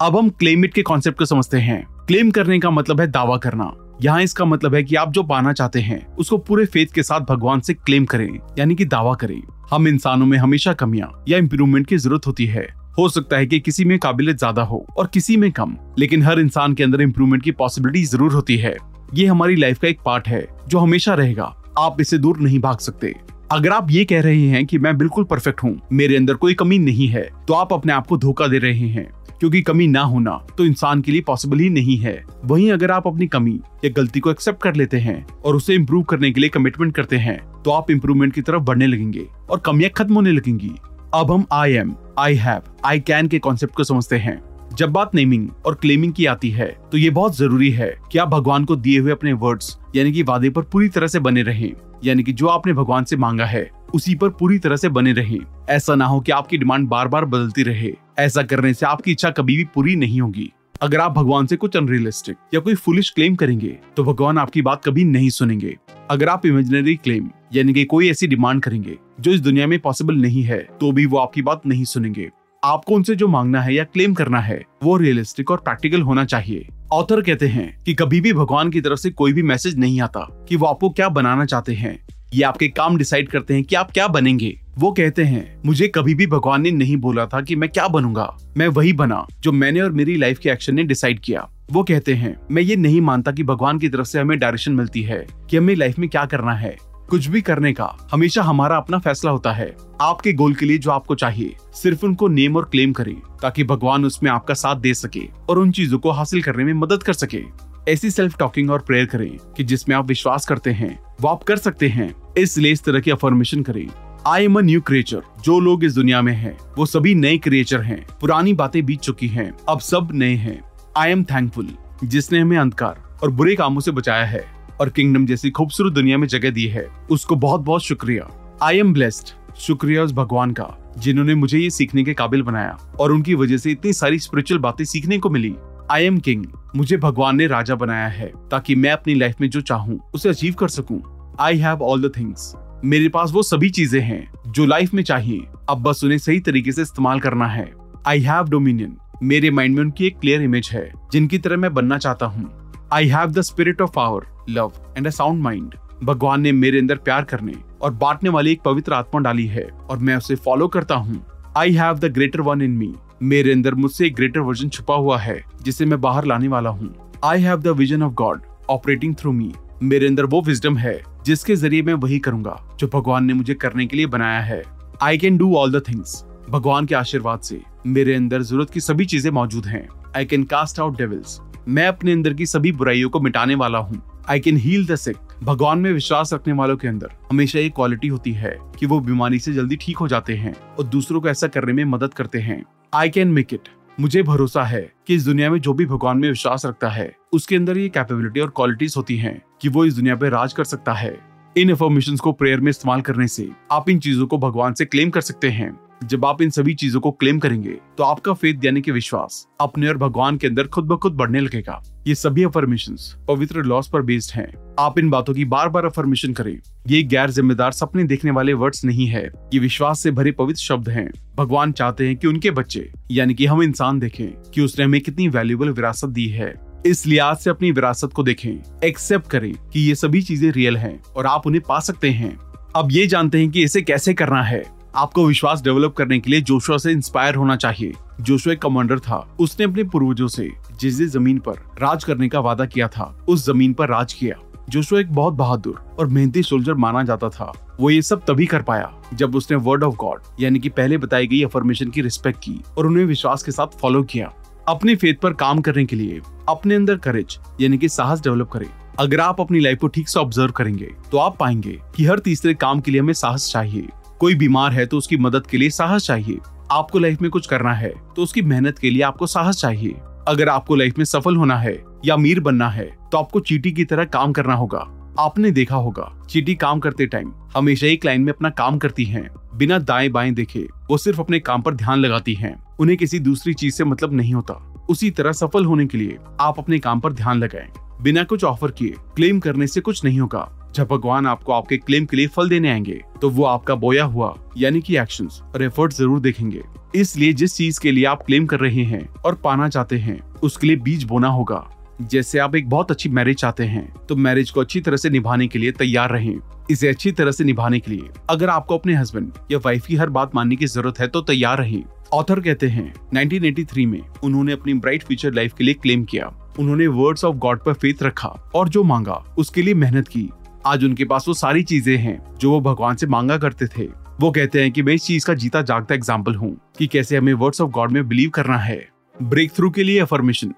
अब 0.00 0.16
हम 0.16 0.28
क्लेम 0.30 0.64
इट 0.64 0.74
के 0.74 0.82
कॉन्सेप्ट 0.82 1.18
को 1.18 1.24
समझते 1.24 1.58
हैं। 1.58 1.82
क्लेम 2.08 2.30
करने 2.30 2.58
का 2.60 2.70
मतलब 2.70 3.00
है 3.00 3.06
दावा 3.06 3.36
करना। 3.36 3.72
यहाँ 4.02 4.22
इसका 4.22 4.44
मतलब 4.44 4.74
है 4.74 4.82
कि 4.82 4.96
आप 4.96 5.12
जो 5.12 5.22
पाना 5.22 5.52
चाहते 5.52 5.80
हैं, 5.80 6.06
उसको 6.16 6.38
पूरे 6.38 6.64
फेथ 6.66 6.92
के 6.94 7.02
साथ 7.02 7.20
भगवान 7.20 7.60
से 7.60 7.74
क्लेम 7.74 8.04
करें, 8.04 8.38
यानी 8.58 8.74
कि 8.74 8.84
दावा 8.86 9.14
करें। 9.14 9.40
हम 9.70 9.88
इंसानों 9.88 10.26
में 10.26 10.36
हमेशा 10.38 10.72
कमियाँ 10.74 11.10
या 11.28 11.38
इम्प्रूवमेंट 11.38 11.86
की 11.86 11.96
ज़रूरत 11.96 12.26
होती 12.26 12.46
है। 12.46 12.66
हो 12.98 13.08
सकता 13.08 13.36
है 13.36 13.46
कि 13.46 13.58
किसी 13.60 13.84
में 13.84 13.98
काबिलियत 13.98 14.38
ज़्यादा 14.38 14.62
हो 14.62 14.84
और 14.98 15.06
किसी 15.06 15.36
में 15.36 15.50
कम, 15.52 15.76
लेकिन 15.98 16.22
हर 16.22 16.40
इंसान 16.40 16.72
के 16.74 16.84
अंदर 16.84 17.00
इम्प्रूवमेंट 17.00 17.42
की 17.42 17.50
पॉसिबिलिटी 17.52 18.04
ज़रूर 18.04 18.32
होती 18.32 18.56
है। 18.56 18.76
ये 19.14 19.26
हमारी 19.26 19.56
लाइफ 19.56 19.78
का 19.78 19.88
एक 19.88 20.00
पार्ट 20.06 20.28
है, 20.28 20.46
जो 20.68 20.78
हमेशा 20.78 21.14
रहेगा। 21.14 21.54
आप 21.78 22.00
इसे 22.00 22.18
दूर 22.18 22.38
नहीं 22.38 22.58
भाग 22.60 22.78
सकते। 22.78 23.14
अगर 23.52 23.72
आप 23.72 23.90
ये 23.90 24.04
कह 24.04 24.20
रहे 24.20 24.46
हैं 24.46 24.64
कि 24.66 24.78
मैं 24.78 24.96
बिल्कुल 24.98 25.24
परफेक्ट 25.24 25.62
हूँ, 25.62 25.78
मेरे 25.92 26.16
अंदर 26.16 26.34
कोई 26.36 26.54
कमी 26.54 26.78
नहीं 26.78 27.06
है 27.08 27.28
तो 27.48 27.54
आप 27.54 27.72
अपने 27.72 27.92
आप 27.92 28.06
को 28.06 28.18
धोखा 28.18 28.46
दे 28.46 28.58
रहे 28.58 28.88
हैं। 28.88 29.06
क्योंकि 29.40 29.60
कमी 29.62 29.86
ना 29.86 30.00
होना 30.02 30.30
तो 30.56 30.64
इंसान 30.64 31.00
के 31.00 31.12
लिए 31.12 31.20
पॉसिबल 31.20 31.58
ही 31.58 31.68
नहीं 31.70 31.96
है। 31.98 32.22
वहीं 32.44 32.70
अगर 32.72 32.90
आप 32.90 33.06
अपनी 33.06 33.26
कमी 33.26 33.54
या 33.84 33.90
गलती 33.96 34.20
को 34.20 34.30
एक्सेप्ट 34.30 34.62
कर 34.62 34.74
लेते 34.74 34.98
हैं 34.98 35.24
और 35.36 35.56
उसे 35.56 35.74
इम्प्रूव 35.74 36.02
करने 36.02 36.30
के 36.30 36.40
लिए 36.40 36.50
कमिटमेंट 36.50 36.94
करते 36.94 37.16
हैं 37.18 37.38
तो 37.62 37.70
आप 37.70 37.90
इम्प्रूवमेंट 37.90 38.34
की 38.34 38.42
तरफ़ 38.42 38.62
बढ़ने 38.62 38.86
लगेंगे 38.86 39.26
और 39.50 39.60
कमियाँ 39.66 39.90
खत्म 39.96 40.14
होने 40.14 40.32
लगेंगी। 40.32 40.70
अब 41.14 41.30
हम 41.32 41.44
I 41.52 41.72
am 41.72 41.94
I 42.18 42.34
have 42.34 42.62
I 42.84 43.00
can 43.00 43.28
के 43.28 43.38
कॉन्सेप्ट 43.38 43.74
को 43.74 43.84
समझते 43.84 44.16
हैं। 44.16 44.38
जब 44.76 44.90
बात 44.92 45.14
नेमिंग 45.14 45.48
और 45.66 45.74
क्लेमिंग 45.74 46.12
की 46.12 46.26
आती 46.26 46.50
है 46.50 46.66
तो 46.92 46.98
ये 46.98 47.10
बहुत 47.10 47.36
ज़रूरी 47.36 47.70
है 47.70 47.90
कि 48.12 48.18
आप 48.18 48.28
भगवान 48.28 48.64
को 48.64 48.76
दिए 48.76 48.98
हुए 48.98 49.12
अपने 49.12 49.32
वर्ड्स 49.34 49.76
यानी 49.96 50.12
कि 50.12 50.22
वादे 50.22 50.50
पर 50.50 50.62
पूरी 50.62 50.88
तरह 50.88 51.06
से 51.06 51.20
बने 51.20 51.42
रहें। 51.42 51.72
यानी 52.04 52.22
कि 52.22 52.32
जो 52.32 52.46
आपने 52.46 52.72
भगवान 52.72 53.04
से 53.04 53.16
मांगा 53.16 53.44
है, 53.44 53.70
उसी 53.94 54.14
पर 54.14 54.28
पूरी 54.30 54.58
तरह 54.58 54.76
से 54.76 54.88
बने 54.88 55.12
रहें। 55.12 55.38
ऐसा 55.70 55.94
ना 55.94 56.06
हो 56.06 56.20
कि 56.20 56.32
आपकी 56.32 56.58
डिमांड 56.58 56.88
बार 56.88 57.08
बार 57.08 57.24
बदलती 57.24 57.62
रहे। 57.62 57.92
ऐसा 58.18 58.42
करने 58.42 58.74
से 58.74 58.86
आपकी 58.86 59.12
इच्छा 59.12 59.30
कभी 59.30 59.56
भी 59.56 59.64
पूरी 59.64 59.96
नहीं 59.96 60.20
होगी। 60.20 60.50
अगर 60.80 61.00
आप 61.00 61.12
भगवान 61.12 61.46
से 61.46 61.56
कुछ 61.56 61.76
अनरियलिस्टिक 61.76 62.36
या 62.54 62.60
कोई 62.60 62.74
फुलिश 62.74 63.08
क्लेम 63.10 63.34
करेंगे 63.34 63.68
तो 63.96 64.02
भगवान 64.04 64.38
आपकी 64.38 64.62
बात 64.62 64.84
कभी 64.84 65.04
नहीं 65.04 65.30
सुनेंगे। 65.30 65.76
अगर 66.10 66.28
आप 66.28 66.44
इमेजिनरी 66.46 66.94
क्लेम 66.96 67.28
यानी 67.54 67.72
कि 67.72 67.84
कोई 67.84 68.10
ऐसी 68.10 68.26
डिमांड 68.26 68.62
करेंगे, 68.62 68.96
जो 69.20 69.30
इस 69.30 69.40
दुनिया 69.40 69.66
में 69.66 69.78
पॉसिबल 69.78 70.14
नहीं 70.14 70.42
है 70.42 70.58
तो 70.80 70.90
भी 70.92 71.06
वो 71.06 71.18
आपकी 71.18 71.42
बात 71.42 71.66
नहीं 71.66 71.84
सुनेंगे। 71.84 72.28
आपको 72.62 72.94
उनसे 72.94 73.14
जो 73.14 73.28
मांगना 73.28 73.62
है 73.62 73.74
या 73.74 73.84
क्लेम 73.84 74.14
करना 74.14 74.40
है, 74.40 74.62
वो 74.82 74.96
रियलिस्टिक 74.96 75.50
और 75.50 75.58
प्रैक्टिकल 75.58 76.02
होना 76.02 76.24
चाहिए। 76.24 76.68
ऑथर 76.92 77.20
कहते 77.20 77.48
हैं 77.48 77.82
कि 77.84 77.94
कभी 77.94 78.20
भी 78.20 78.32
भगवान 78.32 78.70
की 78.70 78.80
तरफ़ 78.80 78.98
से 78.98 79.10
कोई 79.10 79.32
भी 79.32 79.42
मैसेज 79.42 79.78
नहीं 79.78 80.00
आता 80.00 80.26
कि 80.48 80.56
वो 80.56 80.66
आपको 80.66 80.90
क्या 80.90 81.08
बनाना 81.08 81.44
चाहते 81.44 81.74
हैं। 81.74 81.98
ये 82.34 82.42
आपके 82.42 82.68
काम 82.68 82.96
डिसाइड 82.96 83.28
करते 83.28 83.54
हैं 83.54 83.64
कि 83.64 83.76
आप 83.76 83.90
क्या 83.90 84.08
बनेंगे। 84.08 84.60
वो 84.78 84.92
कहते 84.92 85.24
हैं, 85.24 85.62
मुझे 85.66 85.88
कभी 85.88 86.14
भी 86.14 86.26
भगवान 86.26 86.62
ने 86.62 86.70
नहीं 86.70 86.96
बोला 86.96 87.26
था 87.26 87.40
कि 87.40 87.56
मैं 87.56 87.68
क्या 87.68 87.88
बनूँगा। 87.88 88.36
मैं 88.56 88.68
वही 88.68 88.92
बना 88.92 89.26
जो 89.40 89.52
मैंने 89.52 89.80
और 89.80 89.92
मेरी 89.92 90.16
लाइफ 90.16 90.38
के 90.38 90.50
एक्शन 90.50 90.74
ने 90.74 90.84
डिसाइड 90.84 91.20
किया। 91.20 91.48
वो 91.72 91.82
कहते 91.82 92.14
हैं, 92.14 92.36
मैं 92.50 92.62
ये 92.62 92.76
नहीं 92.76 93.00
मानता 93.00 93.32
कि 93.32 93.42
भगवान 93.42 93.78
की 93.78 93.88
तरफ़ 93.88 94.06
से 94.06 94.20
हमें 94.20 94.38
डायरेक्शन 94.38 94.72
मिलती 94.72 95.02
है 95.02 95.26
कि 95.50 95.56
हमें 95.56 95.74
लाइफ 95.76 95.98
में 95.98 96.08
क्या 96.08 96.24
करना 96.24 96.52
है। 96.52 96.76
कुछ 97.10 97.26
भी 97.26 97.40
करने 97.40 97.72
का 97.72 98.08
हमेशा 98.12 98.42
हमारा 98.42 98.76
अपना 98.76 98.98
फैसला 98.98 99.30
होता 99.30 99.52
है। 99.52 99.76
आपके 100.00 100.32
गोल 100.32 100.54
के 100.54 100.66
लिए 100.66 100.78
जो 100.78 100.90
आपको 100.90 101.14
चाहिए, 101.14 101.54
सिर्फ़ 101.74 102.06
उनको 102.06 102.28
नेम 102.28 102.56
और 102.56 102.64
क्लेम 102.64 102.92
करें, 102.92 103.16
ताकि 103.42 103.64
भगवान 103.64 104.04
उसमें 104.04 104.30
आपका 104.30 104.54
साथ 104.54 104.76
दे 104.76 104.94
सके 104.94 105.22
और 105.48 105.58
उन 105.58 105.70
चीज़ों 105.70 105.98
को 105.98 106.10
हासिल 106.10 106.42
करने 106.42 106.64
में 106.64 106.74
मदद 106.74 107.02
कर 107.02 107.12
सके। 107.12 107.67
ऐसी 107.88 108.10
सेल्फ 108.10 108.36
टॉकिंग 108.38 108.70
और 108.70 108.78
प्रेयर 108.78 109.06
करें 109.06 109.36
कि 109.56 109.64
जिसमें 109.64 109.94
आप 109.96 110.06
विश्वास 110.06 110.46
करते 110.46 110.70
हैं 110.70 110.98
वो 111.20 111.28
आप 111.28 111.42
कर 111.42 111.56
सकते 111.56 111.88
हैं। 111.88 112.12
इसलिए 112.38 112.72
इस 112.72 112.82
तरह 112.84 113.00
की 113.00 113.10
अफर्मेशन 113.10 113.62
करें। 113.62 113.86
I 114.26 114.44
am 114.44 114.58
a 114.58 114.62
new 114.62 114.80
creature 114.80 115.22
जो 115.44 115.58
लोग 115.60 115.84
इस 115.84 115.94
दुनिया 115.94 116.20
में 116.22 116.32
हैं, 116.32 116.56
वो 116.78 116.86
सभी 116.86 117.14
नए 117.14 117.38
क्रिएचर 117.38 117.80
हैं। 117.80 118.04
पुरानी 118.20 118.52
बातें 118.52 118.84
बीत 118.86 119.00
चुकी 119.00 119.28
हैं 119.28 119.50
अब 119.68 119.80
सब 119.80 120.08
नए 120.12 120.34
हैं। 120.34 120.60
आई 120.96 121.10
एम 121.10 121.22
थैंकफुल 121.24 121.68
जिसने 122.04 122.40
हमें 122.40 122.56
अंधकार 122.56 123.02
और 123.22 123.30
बुरे 123.30 123.54
कामों 123.56 123.80
से 123.80 123.90
बचाया 123.90 124.24
है 124.24 124.44
और 124.80 124.88
किंगडम 124.88 125.26
जैसी 125.26 125.50
खूबसूरत 125.50 125.92
दुनिया 125.92 126.18
में 126.18 126.26
जगह 126.28 126.50
दी 126.50 126.66
है 126.66 126.86
उसको 127.10 127.36
बहुत 127.36 127.60
बहुत 127.60 127.82
शुक्रिया। 127.82 128.28
आई 128.62 128.78
एम 128.78 128.92
ब्लेस्ड 128.92 129.56
शुक्रिया 129.56 130.02
उस 130.02 130.12
भगवान 130.12 130.50
का 130.50 130.94
जिन्होंने 130.98 131.34
मुझे 131.34 131.58
ये 131.58 131.70
सीखने 131.70 132.04
के 132.04 132.14
काबिल 132.14 132.42
बनाया 132.42 132.76
और 133.00 133.12
उनकी 133.12 133.34
वजह 133.34 133.56
से 133.56 133.70
इतनी 133.70 133.92
सारी 133.92 134.18
स्पिरिचुअल 134.18 134.60
बातें 134.60 134.84
सीखने 134.84 135.18
को 135.18 135.30
मिली। 135.30 135.54
आई 135.90 136.04
एम 136.04 136.18
किंग 136.18 136.44
मुझे 136.76 136.96
भगवान 136.96 137.36
ने 137.36 137.46
राजा 137.46 137.74
बनाया 137.74 138.08
है 138.08 138.26
ताकि 138.50 138.74
मैं 138.74 138.90
अपनी 138.90 139.14
लाइफ 139.14 139.40
में 139.40 139.48
जो 139.50 139.60
चाहूँ, 139.60 139.98
उसे 140.14 140.28
अचीव 140.28 140.54
कर 140.54 140.68
सकूँ। 140.68 141.00
I 141.40 141.58
have 141.58 141.82
all 141.82 142.02
the 142.02 142.12
things 142.16 142.52
मेरे 142.84 143.08
पास 143.08 143.30
वो 143.32 143.42
सभी 143.42 143.70
चीज़ें 143.70 144.00
हैं 144.00 144.28
जो 144.48 144.66
लाइफ 144.66 144.94
में 144.94 145.02
चाहिए। 145.02 145.46
अब 145.70 145.82
बस 145.82 146.04
उन्हें 146.04 146.18
सही 146.18 146.40
तरीके 146.40 146.72
से 146.72 146.82
इस्तेमाल 146.82 147.20
करना 147.20 147.46
है। 147.46 147.72
आई 148.06 148.20
हैव 148.20 148.48
डोमिनियन 148.50 148.96
मेरे 149.22 149.50
माइंड 149.50 149.76
में 149.76 149.82
उनकी 149.82 150.06
एक 150.06 150.18
क्लियर 150.20 150.42
इमेज 150.42 150.70
है, 150.72 150.90
जिनकी 151.12 151.38
तरह 151.38 151.56
मैं 151.56 151.72
बनना 151.74 151.98
चाहता 151.98 152.26
हूँ। 152.26 152.50
I 152.92 153.08
have 153.08 153.30
the 153.30 153.40
spirit 153.42 153.80
of 153.80 153.92
power 153.94 154.26
love 154.50 154.72
and 154.96 155.06
a 155.06 155.10
sound 155.10 155.42
mind 155.42 155.74
भगवान 156.04 156.40
ने 156.40 156.52
मेरे 156.52 156.78
अंदर 156.78 156.96
प्यार 156.98 157.24
करने 157.24 157.54
और 157.82 157.92
बांटने 157.94 158.30
वाली 158.30 158.52
एक 158.52 158.62
पवित्र 158.62 158.92
आत्मा 158.94 159.20
डाली 159.20 159.46
है, 159.46 159.68
और 159.80 159.98
मैं 159.98 160.16
उसे 160.16 160.34
फॉलो 160.36 160.68
करता 160.68 160.94
हूँ। 160.96 161.24
I 161.56 161.72
have 161.72 161.98
the 161.98 162.12
greater 162.14 162.40
one 162.40 162.62
in 162.62 162.70
me 162.72 162.94
मेरे 163.22 163.52
अंदर 163.52 163.74
मुझसे 163.74 164.06
एक 164.06 164.14
ग्रेटर 164.14 164.40
वर्जन 164.40 164.68
छुपा 164.68 164.94
हुआ 164.94 165.18
है, 165.18 165.42
जिसे 165.62 165.84
मैं 165.84 166.00
बाहर 166.00 166.24
लाने 166.24 166.48
वाला 166.48 166.70
हूँ। 166.70 166.94
I 167.24 167.40
have 167.42 167.60
the 167.60 167.68
vision 167.68 168.02
of 168.02 168.12
God 168.14 168.42
operating 168.70 169.14
through 169.14 169.32
me 169.32 169.52
मेरे 169.82 170.06
अंदर 170.06 170.24
वो 170.24 170.40
विजडम 170.42 170.76
है, 170.76 171.00
जिसके 171.26 171.56
ज़रिए 171.56 171.82
मैं 171.82 171.94
वही 171.94 172.18
करूँगा, 172.18 172.56
जो 172.80 172.86
भगवान 172.86 173.24
ने 173.24 173.34
मुझे 173.34 173.54
करने 173.54 173.86
के 173.86 173.96
लिए 173.96 174.06
बनाया 174.06 174.40
है। 174.40 174.62
I 175.02 175.18
can 175.18 175.36
do 175.38 175.54
all 175.54 175.72
the 175.72 175.82
things 175.88 176.24
भगवान 176.50 176.86
के 176.86 176.94
आशीर्वाद 176.94 177.40
से। 177.40 177.60
मेरे 177.86 178.14
अंदर 178.14 178.42
ज़रूरत 178.42 178.70
की 178.70 178.80
सभी 178.80 179.04
चीज़ें 179.06 179.30
मौजूद 179.32 179.66
हैं। 179.66 179.86
I 180.16 180.24
can 180.24 180.44
cast 180.44 180.80
out 180.80 180.98
devils 180.98 181.38
मैं 181.68 181.86
अपने 181.86 182.12
अंदर 182.12 182.34
की 182.34 182.46
सभी 182.46 182.72
बुराइयों 182.72 183.10
को 183.10 183.20
मिटाने 183.20 183.54
वाला 183.54 183.78
हूँ। 183.78 184.02
I 184.30 184.40
can 184.40 184.56
heal 184.56 184.86
the 184.86 184.96
sick 184.96 185.16
भगवान 185.44 185.78
में 185.78 185.92
विश्वास 185.92 186.32
रखने 186.34 186.52
वालों 186.52 186.76
के 186.76 186.88
अंदर 186.88 187.10
हमेशा 187.30 187.58
एक 187.58 187.74
क्वालिटी 187.74 188.08
होती 188.08 188.32
है 188.32 188.56
कि 188.78 188.86
वो 188.86 189.00
बीमारी 189.00 189.38
से 189.38 189.52
जल्दी 189.52 189.76
ठीक 189.76 189.98
हो 189.98 190.08
जाते 190.08 190.36
हैं 190.36 190.54
और 190.78 190.84
दूसरों 190.86 191.20
को 191.20 191.28
ऐसा 191.28 191.46
करने 191.48 191.72
में 191.72 191.84
मदद 191.84 192.14
करते 192.14 192.38
हैं। 192.38 192.62
आई 192.94 193.08
कैन 193.08 193.28
मेक 193.28 193.54
इट 193.54 193.68
मुझे 194.00 194.22
भरोसा 194.22 194.62
है 194.62 194.80
कि 195.06 195.14
इस 195.14 195.24
दुनिया 195.24 195.50
में 195.50 195.58
जो 195.60 195.72
भी 195.72 195.86
भगवान 195.86 196.18
में 196.18 196.28
विश्वास 196.28 196.66
रखता 196.66 196.88
है, 196.88 197.12
उसके 197.32 197.56
अंदर 197.56 197.78
ये 197.78 197.88
कैपेबिलिटी 197.88 198.40
और 198.40 198.48
क्वालिटीज 198.48 198.94
होती 198.96 199.16
हैं 199.16 199.42
कि 199.60 199.68
वो 199.68 199.84
इस 199.84 199.94
दुनिया 199.94 200.16
पे 200.16 200.28
राज 200.28 200.52
कर 200.52 200.64
सकता 200.64 200.92
है। 200.92 201.18
इन 201.56 201.70
इन्फॉर्मेशन 201.70 202.16
को 202.16 202.32
प्रेयर 202.32 202.60
में 202.60 202.70
इस्तेमाल 202.70 203.00
करने 203.00 203.28
से 203.28 203.50
आप 203.72 203.90
इन 203.90 203.98
चीज़ों 203.98 204.26
को 204.26 204.38
भगवान 204.38 204.74
से 204.74 204.84
क्लेम 204.84 205.10
कर 205.10 205.20
सकते 205.20 205.50
हैं। 205.50 205.80
जब 206.04 206.24
आप 206.24 206.42
इन 206.42 206.50
सभी 206.50 206.74
चीज़ों 206.74 207.00
को 207.00 207.10
क्लेम 207.10 207.38
करेंगे 207.38 207.70
तो 207.98 208.04
आपका 208.04 208.32
फेथ 208.32 208.64
यानी 208.64 208.80
कि 208.80 208.90
विश्वास 208.90 209.46
अपने 209.60 209.88
और 209.88 209.96
भगवान 209.98 210.36
के 210.36 210.46
अंदर 210.46 210.66
खुद 210.66 210.84
ब 210.84 210.96
खुद 210.96 211.12
बढ़ने 211.12 211.40
लगेगा। 211.40 211.80
ये 212.06 212.14
सभी 212.14 212.44
अफर्मेशन 212.44 212.96
पवित्र 213.28 213.62
लॉस 213.62 213.88
पर 213.88 214.02
बेस्ड 214.02 214.34
हैं। 214.34 214.52
आप 214.78 214.98
इन 214.98 215.10
बातों 215.10 215.34
की 215.34 215.44
बार 215.44 215.68
बार 215.68 215.84
अफर्मेशन 215.84 216.32
करें। 216.32 216.58
ये 216.88 217.02
गैर 217.02 217.30
जिम्मेदार 217.30 217.72
सपने 217.72 218.04
देखने 218.04 218.30
वाले 218.30 218.52
वर्ड्स 218.52 218.84
नहीं 218.84 219.06
है। 219.06 219.24
ये 219.54 219.58
विश्वास 219.58 220.00
से 220.00 220.10
भरे 220.10 220.32
पवित्र 220.32 220.60
शब्द 220.60 220.88
हैं। 220.88 221.10
भगवान 221.36 221.72
चाहते 221.72 222.06
हैं 222.08 222.16
कि 222.16 222.26
उनके 222.26 222.50
बच्चे, 222.50 222.90
यानी 223.10 223.34
कि 223.34 223.46
हम 223.46 223.62
इंसान 223.62 223.98
देखें 223.98 224.28
कि 224.50 224.60
उसने 224.60 224.84
हमें 224.84 225.00
कितनी 225.00 225.28
वैल्यूबल 225.28 225.70
विरासत 225.70 226.08
दी 226.08 226.28
है। 226.28 226.54
इस 226.86 227.06
लिहाज 227.06 227.36
से 227.36 227.50
अपनी 227.50 227.72
विरासत 227.72 228.12
को 228.12 228.22
देखें। 228.22 228.82
एक्सेप्ट 228.84 229.30
करें 229.30 229.52
कि 229.72 229.80
ये 229.80 229.94
सभी 229.94 230.22
चीज़ें 230.22 230.50
रियल 230.52 230.76
हैं 230.76 231.00
और 231.16 231.26
आप 231.26 231.46
उन्हें 231.46 231.62
पा 231.68 231.80
सकते 231.80 232.10
हैं। 232.10 232.36
अब 232.76 232.88
ये 232.92 233.06
जानते 233.06 233.38
हैं 233.38 233.50
कि 233.50 233.62
इसे 233.62 233.82
कैसे 233.82 234.14
करना 234.14 234.42
है। 234.42 234.62
आपको 234.96 235.26
विश्वास 235.26 235.62
डेवलप 235.62 235.94
करने 235.94 236.18
के 236.18 236.30
लिए 236.30 236.40
जोशुआ 236.40 236.76
से 236.76 236.92
इंस्पायर 236.92 237.34
होना 237.34 237.56
चाहिए। 237.56 237.92
जोशुआ 238.20 238.52
एक 238.52 238.60
कमांडर 238.62 238.98
था। 238.98 239.16
उसने 239.40 239.66
अपने 239.66 239.84
पूर्वजों 239.84 240.28
से 240.28 240.50
जिस 240.80 241.00
ज़मीन 241.02 241.38
पर 241.38 241.54
राज 241.80 242.04
करने 242.04 242.28
का 242.28 242.40
वादा 242.40 242.64
किया 242.66 242.88
था, 242.88 243.04
उस 243.28 243.44
ज़मीन 243.46 243.72
पर 243.72 243.88
राज 243.88 244.12
किया। 244.12 244.34
जोशुआ 244.68 245.00
एक 245.00 245.12
बहुत 245.12 245.34
बहादुर 245.34 245.84
और 245.98 246.06
मेहनती 246.06 246.42
सोल्जर 246.42 246.74
माना 246.74 247.02
जाता 247.02 247.28
था। 247.28 247.52
वो 247.80 247.90
ये 247.90 248.00
सब 248.02 248.24
तभी 248.26 248.46
कर 248.46 248.62
पाया 248.62 248.90
जब 249.14 249.36
उसने 249.36 249.56
वर्ड 249.58 249.84
ऑफ़ 249.84 249.94
गॉड 249.96 250.22
यानी 250.40 250.58
कि 250.58 250.68
पहले 250.68 250.98
बताई 250.98 251.26
गई 251.26 251.42
अफर्मेशन 251.42 251.90
की 251.90 252.02
रिस्पेक्ट 252.02 252.38
की 252.38 252.58
और 252.78 252.86
उन्हें 252.86 253.04
विश्वास 253.04 253.42
के 253.42 253.52
साथ 253.52 253.78
फॉलो 253.80 254.02
किया। 254.04 254.32
अपने 254.68 254.94
फेथ 254.96 255.14
पर 255.14 255.32
काम 255.32 255.60
करने 255.60 255.84
के 255.84 255.96
लिए, 255.96 256.20
अपने 256.48 256.74
अंदर 256.74 256.96
करेज 256.96 257.38
यानी 257.60 257.78
कि 257.78 257.88
साहस 257.88 258.22
डेवलप 258.22 258.50
करें। 258.50 258.68
अगर 258.98 259.20
आप 259.20 259.40
अपनी 259.40 259.60
लाइफ 259.60 259.78
को 259.78 259.88
ठीक 259.88 260.08
से 260.08 260.18
ऑब्ज़र्व 260.20 260.52
करेंगे 260.52 260.90
तो 261.12 261.18
आप 261.18 261.36
पाएँगे 261.40 261.78
कि 261.96 262.04
हर 262.04 262.18
तीसरे 262.18 262.54
काम 262.54 262.80
के 262.80 262.90
लिए 262.90 263.00
हमें 263.00 263.12
साहस 263.12 263.50
चाहिए। 263.52 263.88
कोई 264.20 264.34
बीमार 264.34 264.72
है 264.72 264.84
तो 264.86 264.98
उसकी 264.98 265.16
मदद 265.16 265.46
के 265.46 265.58
लिए 265.58 265.70
साहस 265.70 266.06
चाहिए। 266.06 266.38
आपको 266.70 266.98
लाइफ 266.98 267.20
में 267.22 267.30
कुछ 267.30 267.46
करना 267.46 267.72
है 267.74 267.92
तो 268.16 268.22
उसकी 268.22 268.42
मेहनत 268.42 268.78
के 268.78 268.90
लिए 268.90 269.02
आपको 269.02 269.26
साहस 269.26 269.56
चाहिए। 269.56 269.96
अगर 270.28 270.48
आपको 270.48 270.74
लाइफ 270.74 270.98
में 270.98 271.04
सफल 271.04 271.36
होना 271.36 271.56
है 271.56 271.82
या 272.04 272.14
अमीर 272.14 272.40
बनना 272.40 272.68
है 272.68 272.84
तो 273.12 273.18
आपको 273.18 273.40
चीटी 273.40 273.72
की 273.72 273.84
तरह 273.84 274.04
काम 274.06 274.32
करना 274.32 274.54
होगा। 274.54 274.78
आपने 275.20 275.50
देखा 275.50 275.76
होगा, 275.76 276.12
चीटी 276.30 276.54
काम 276.54 276.80
करते 276.80 277.06
टाइम 277.06 277.32
हमेशा 277.56 277.86
एक 277.86 278.04
लाइन 278.04 278.22
में 278.22 278.32
अपना 278.32 278.50
काम 278.50 278.78
करती 278.78 279.04
हैं। 279.04 279.28
बिना 279.54 279.78
दाएँ 279.78 280.08
बाएँ 280.08 280.30
देखे, 280.30 280.66
वो 280.90 280.98
सिर्फ़ 280.98 281.20
अपने 281.20 281.40
काम 281.40 281.62
पर 281.62 281.74
ध्यान 281.74 281.98
लगाती 281.98 282.34
हैं। 282.34 282.54
उन्हें 282.80 282.98
किसी 282.98 283.18
दूसरी 283.18 283.54
चीज़ 283.54 283.74
से 283.74 283.84
मतलब 283.84 284.12
नहीं 284.12 284.34
होता। 284.34 284.54
उसी 284.90 285.10
तरह 285.10 285.32
सफल 285.32 285.64
होने 285.64 285.86
के 285.86 285.98
लिए 285.98 286.18
आप 286.40 286.58
अपने 286.58 286.78
काम 286.78 287.00
पर 287.00 287.12
ध्यान 287.12 287.38
लगाएँ। 287.38 287.68
बिना 288.02 288.22
कुछ 288.24 288.44
ऑफ़र 288.44 288.70
किए 288.70 288.94
क्लेम 289.16 289.40
करने 289.40 289.66
से 289.66 289.80
कुछ 289.80 290.04
नहीं 290.04 290.20
होगा। 290.20 290.48
जब 290.74 290.88
भगवान 290.88 291.26
आपको 291.26 291.52
आपके 291.52 291.76
क्लेम 291.76 292.06
के 292.06 292.16
लिए 292.16 292.26
फल 292.26 292.48
देने 292.48 292.70
आएँगे 292.70 293.00
तो 293.20 293.30
वो 293.30 293.44
आपका 293.44 293.74
बोया 293.76 294.04
हुआ, 294.04 294.34
यानी 294.56 294.80
कि 294.80 294.96
एक्शंस 294.96 295.40
और 295.44 295.62
एफर्ट 295.62 295.92
ज़रूर 295.92 296.20
देखेंगे। 296.20 296.62
इसलिए 296.94 297.32
जिस 297.32 297.56
चीज़ 297.56 297.80
के 297.80 297.92
लिए 297.92 298.04
आप 298.04 298.22
क्लेम 298.22 298.46
कर 298.46 298.60
रहे 298.60 298.84
हैं, 298.84 299.08
और 299.16 299.34
पाना 299.34 299.68
चाहते 299.68 299.98
हैं, 299.98 300.20
उसके 300.34 300.66
लिए 300.66 300.76
बीज 300.76 301.04
बोना 301.04 301.28
होगा। 301.28 301.66
जैसे 302.02 302.38
आप 302.38 302.54
एक 302.56 302.68
बहुत 302.70 302.90
अच्छी 302.90 303.08
मैरिज 303.08 303.36
चाहते 303.36 303.64
हैं 303.64 303.92
तो 304.08 304.16
मैरिज 304.16 304.50
को 304.50 304.60
अच्छी 304.60 304.80
तरह 304.80 304.96
से 304.96 305.10
निभाने 305.10 305.46
के 305.48 305.58
लिए 305.58 305.72
तैयार 305.72 306.10
रहें। 306.10 306.34
इसे 306.70 306.88
अच्छी 306.88 307.12
तरह 307.12 307.30
से 307.30 307.44
निभाने 307.44 307.78
के 307.80 307.90
लिए, 307.90 308.08
अगर 308.30 308.50
आपको 308.50 308.78
अपने 308.78 308.94
हस्बैंड 308.94 309.32
या 309.50 309.58
वाइफ 309.58 309.86
की 309.86 309.96
हर 309.96 310.10
बात 310.10 310.34
मानने 310.34 310.56
की 310.56 310.66
ज़रूरत 310.66 311.00
है 311.00 311.08
तो 311.08 311.20
तैयार 311.22 311.58
रहें। 311.58 311.82
ऑथर 312.12 312.40
कहते 312.40 312.68
हैं, 312.68 312.92
1983 313.14 313.86
में 313.86 314.00
उन्होंने 314.24 314.52
अपनी 314.52 314.74
ब्राइट 314.74 315.02
फ्यूचर 315.02 315.34
लाइफ 315.34 315.54
के 315.54 315.64
लिए 315.64 315.74
क्लेम 315.74 316.04
किया। 316.04 316.32
उन्होंने 316.58 316.86
वर्ड्स 316.86 317.24
ऑफ़ 317.24 317.36
गॉड 317.36 317.58
पर 317.58 317.72
फेथ 317.72 318.02
रखा, 318.02 318.28
और 318.54 318.68
जो 318.68 318.82
मांगा, 318.82 319.22
उसके 319.38 319.62
लिए 319.62 319.74
मेहनत 319.74 320.08
की। 320.08 320.28
आज 320.68 320.84
उनके 320.84 321.04
पास 321.04 321.24
वो 321.28 321.34
सारी 321.34 321.62
चीज़ें 321.62 321.96
हैं, 321.96 322.18
जो 322.36 322.50
वो 322.50 322.60
भगवान 322.60 322.96
से 322.96 323.06
मांगा 323.06 323.36
करते 323.38 323.66
थे। 323.68 323.84
वो 324.20 324.30
कहते 324.30 324.62
हैं 324.62 324.70
कि 324.72 324.82
मैं 324.82 324.94
इस 324.94 325.04
चीज़ 325.04 325.26
का 325.26 325.34
जीता 325.34 325.62
जागता 325.62 325.94
एग्ज़ाम्पल 325.94 326.34
हूँ, 326.34 326.50
कि 326.78 326.86
कैसे 326.86 327.16
हमें 327.16 327.32
वर्ड्स 327.34 327.60
ऑफ़ 327.60 327.70
गॉड 327.70 327.92
में 327.92 328.06
बिलीव 328.08 328.30
करना 328.30 328.56
है। 328.56 328.88
ब्रेक 329.16 329.52
थ्रू 329.52 329.70
के 329.70 329.82
लिए 329.82 329.98
अफर्मेशन 329.98 330.52